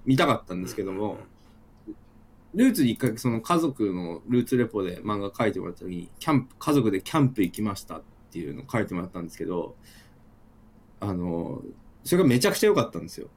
[0.06, 1.18] 見たかったんですけども、
[2.54, 8.02] ルーツに一回その家族のルーツレポで漫画書いてもらった時に、キャンプ、家族でキャンプ行きましたっ
[8.32, 9.76] ていうのを書いてもらったんですけど、
[11.00, 11.62] あの、
[12.04, 13.28] それがめちゃくちゃ良かったんですよ。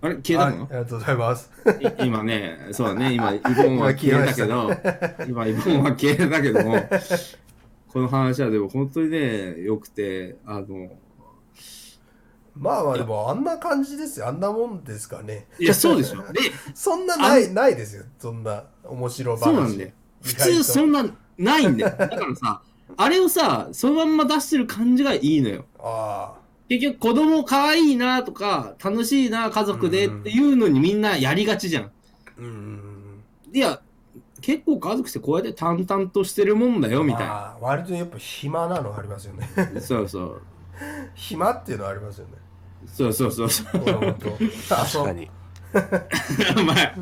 [0.00, 0.62] あれ消えたの？
[0.62, 1.50] あありがとうございます。
[1.80, 4.70] い今ね、そうだね、今、イボンは消えたけど、
[5.28, 6.76] 今、イボンは消えたけども、
[7.88, 10.90] この話はでも本当にね、良くて、あの、
[12.54, 16.22] まあまあでもあんな感じですよあんなもんですかねいや、そうでしょ。
[16.32, 16.40] で、
[16.74, 19.90] そんなないないですよそんな面白話そうなんだよ。
[20.22, 21.96] 普通そんなないんだよ。
[21.96, 22.62] だからさ、
[22.96, 25.64] あれをさ、そのまんま出してる感じがいいのよ。
[25.78, 26.34] あ
[26.68, 31.84] 結局、子供可愛いなとか、楽しいな、家族でっていうのにみんなやりがちじゃん。
[31.84, 31.90] あ
[32.38, 33.80] うんうんいや、
[34.40, 37.56] 結構家族ってこうやって淡々としてるもんだよ、みたいな。
[37.60, 39.48] 割とやっぱ暇なのありますよね
[39.80, 40.42] そうそう。
[41.14, 42.34] 暇っていうのありますよね
[42.86, 43.66] そうそうそうそう。
[44.68, 45.30] 確かに。
[46.56, 46.94] お前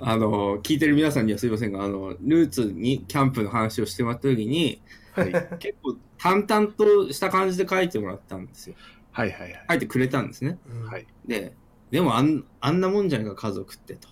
[0.00, 4.82] あの、聞いてる皆さんにはすいませんが、あの、ルーツにキャンプの話をしてもらった時に、
[5.12, 5.32] はい。
[5.58, 8.76] 結構淡々とした感じで書いてもらったんですよ。
[9.12, 9.64] はいはいはい。
[9.70, 10.58] 書いてくれたんですね。
[10.68, 11.06] うんはい。
[11.26, 11.54] で、
[11.90, 14.08] でもあんあんなもんじゃないか、家族ってと。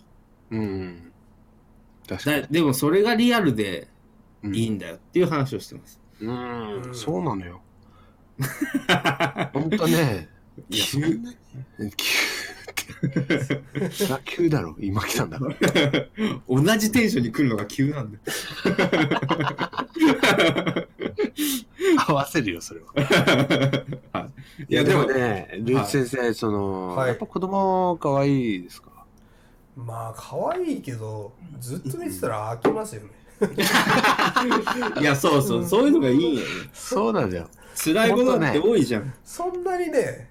[0.50, 1.12] うん。
[2.08, 2.48] 確かにだ。
[2.50, 3.88] でもそれがリアルで
[4.42, 6.01] うんいいんだよっていう話をしてます。
[6.22, 7.60] うん、そうなのよ。
[9.52, 10.28] ほんとね。
[10.70, 11.32] 急って。
[13.90, 15.54] そ急だろ、今来たんだから。
[16.48, 18.24] 同じテンションに来るのが急なんだよ。
[22.08, 22.92] 合わせるよ、それは。
[24.12, 28.90] はい、いや、でもね、ね、ルーツ先生、その、はいやっぱ子供可愛いですか？
[29.76, 33.08] まあ可愛いけどずっと見てたら飽きますよね
[35.00, 36.46] いや、そうそう、そういうのがいいんよね。
[36.72, 37.48] そうなんだよ。
[37.74, 39.14] 辛いことだって多いじゃん。
[39.24, 40.30] そんなにね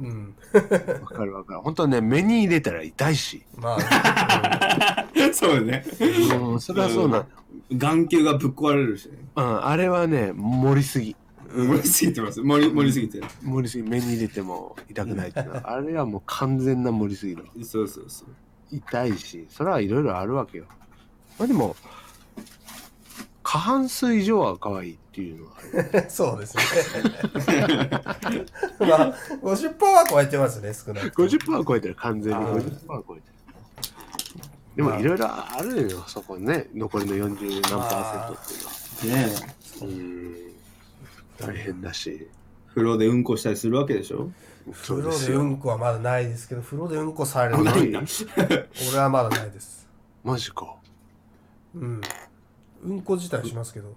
[0.00, 1.60] うん わかるわかる。
[1.60, 3.42] 本当ね、目に入れたら痛いし。
[3.56, 5.84] まあ、 そうね。
[6.00, 7.26] うん、それはそうなの。
[7.72, 9.18] 眼球がぶっ壊れるしね。
[9.36, 11.16] うん、あれはね、盛りすぎ。
[11.52, 12.40] 盛りすぎてます。
[12.40, 13.24] 盛り盛りすぎてる。
[13.42, 17.42] 盛りすぎ、目に入れても痛くないっていうのは、あれはもう完全な盛りすぎだ。
[17.62, 18.28] そうそうそう。
[18.70, 20.64] 痛いし、それはいろいろあるわけよ。
[21.38, 21.76] まあでも、
[23.44, 25.60] 過半数以上は可愛いっていうのはあ
[26.00, 26.06] る。
[26.10, 26.62] そうですね。
[28.80, 31.28] まあ、50%は超えてますね、少なくとも。
[31.28, 33.34] 50%は超えてる、完全にあー50%は超えてる。
[34.76, 36.68] でもいろいろあるのよ、そこね。
[36.74, 38.54] 残りの40何パーセントって
[39.06, 39.28] いうのは。
[39.28, 39.34] ね
[39.80, 40.34] うーん。
[41.38, 42.28] 大変だし。
[42.70, 44.32] 風呂でうんこしたりするわけでしょ？
[44.82, 48.02] そ風呂うでうんこはまだないですけど、風呂でうんこされるあ、のはないな。
[48.90, 49.86] 俺はまだないです。
[50.24, 50.74] マジか。
[51.76, 52.00] うん。
[52.84, 53.94] うんこ自体しますけど、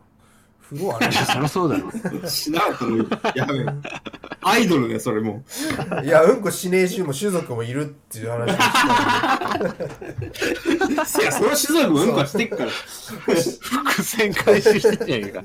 [0.70, 1.92] 風呂はねいや、そりゃそうだろ。
[2.30, 2.98] しなかったの
[3.36, 3.66] やべえ。
[4.42, 5.44] アイドルね、それも
[6.04, 8.58] いや、うんこしねえし、も種族もいるっていう話をし
[11.18, 11.24] たう。
[11.24, 12.70] いや、その種族もうんこはしてっから。
[12.72, 15.44] 伏線回収してんじゃねえか。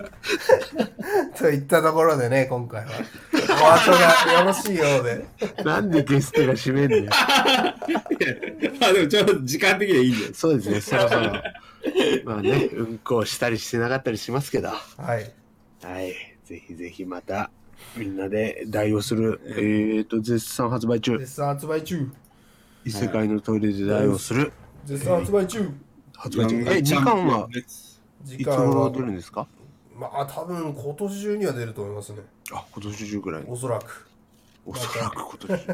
[1.36, 2.90] といったところでね、今回は。
[3.32, 3.38] お
[3.74, 5.26] 後がよろしいようで。
[5.64, 7.11] なんでゲストが締めんだよ。
[8.80, 10.32] あ、でもちょっと時間的にはいいんだよ。
[10.32, 11.32] そうですね、そろそろ。
[12.24, 14.68] まあね、うんこしたりしてなかったりしますけど。
[14.68, 14.74] は
[15.18, 15.33] い。
[15.83, 16.14] はい。
[16.45, 17.51] ぜひぜひまた、
[17.97, 21.18] みんなで代をする、えっ、と、絶賛発売中。
[21.18, 22.09] 絶賛発売中。
[22.85, 24.53] 異世界のトイレで代をする。
[24.85, 25.68] 絶賛発売中。
[26.14, 26.64] 発売中。
[26.68, 27.49] え、時間は
[28.24, 29.47] 時いつ頃間は出るんですか？
[29.95, 32.20] まあ多分今年中には出ると思いますね。
[32.53, 33.45] あ、今年中ぐらい。
[33.47, 34.09] おそらく。
[34.64, 35.66] おそらく今年。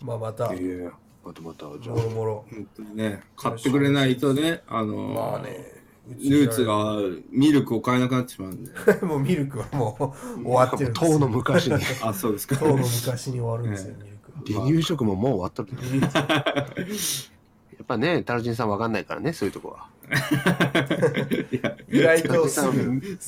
[0.02, 0.92] まあまた、いやいや、
[1.26, 2.44] またまた、じゃもろもろ。
[2.48, 5.74] 本当にね、買ってくれないとね、あのまあね。
[6.08, 6.98] うちルーツが
[7.30, 8.70] ミルクを買えなくなってしまうんで。
[9.02, 11.00] もうミルクはもう 終わってるんあ。
[11.00, 11.18] ですよ。
[11.18, 11.74] 当の昔に。
[12.00, 12.56] あ、そうですか。
[12.60, 14.62] 当の昔に終わるんですよ、ミルクは。
[14.62, 15.72] 離乳食ももう終わっとる。
[16.00, 17.35] や
[17.86, 19.86] っぱね、タロチンさんわかんないからね、そういうとこは。
[21.88, 22.46] 意外と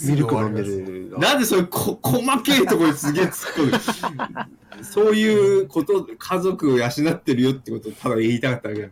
[0.05, 1.19] ミルク飲んでるの。
[1.19, 4.47] なんでそういうこ細けいところにすげえ突っ込
[4.79, 4.83] む？
[4.85, 8.89] そういうこと、家族を養ってるよってことをただ言いたかっただけだ。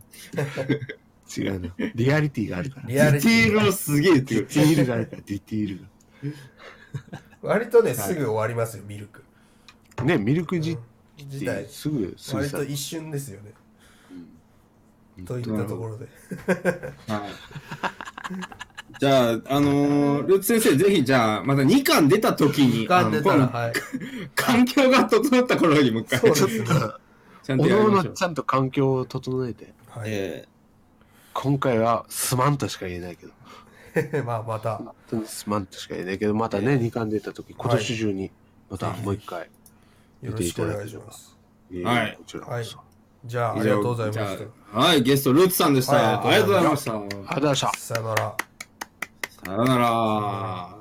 [1.37, 1.71] 違うの。
[1.95, 2.89] リアリティがあるから。
[2.89, 5.85] リアリテディテールィをすげえっていうディティールがあるから、ディティール
[7.43, 9.25] 割とね、すぐ終わりますよ、ミルク。
[9.97, 10.05] が。
[10.05, 10.79] ね、ミルク自
[11.19, 11.67] 自体。
[11.69, 12.73] すぐ、すぐさ割と。
[12.73, 13.53] 一瞬ですよね。
[15.25, 16.07] といったところで。
[17.09, 17.31] はい。
[18.99, 23.73] じゃあ、あのールーツ先生、ぜひ、じゃあ、また2巻出た時に、はい。
[24.35, 27.01] 環境が整った頃にもう一回、そうちょっですねと、
[27.43, 29.75] ちゃんおとやりましょちゃんと環境を整えて。
[29.89, 30.11] はい。
[30.11, 30.49] え
[31.35, 33.33] 今回はすまんとしか言えないけど。
[34.25, 38.31] まあ、また、本当にすまんとしか言えないけど、またね、2巻出た時、今年中に、
[38.71, 39.51] またもう一回、
[40.23, 41.37] よろしくお願いします。
[41.71, 42.79] えーはいこちらこそ。
[43.25, 44.45] じゃあ、あーりがとうございました
[44.77, 45.95] はい、ゲスト、ルーツさんでした。
[45.97, 46.93] はいありがとうございました。
[46.93, 47.72] ありがとうございました。
[47.79, 48.37] さよなら。
[49.47, 50.76] さよなら。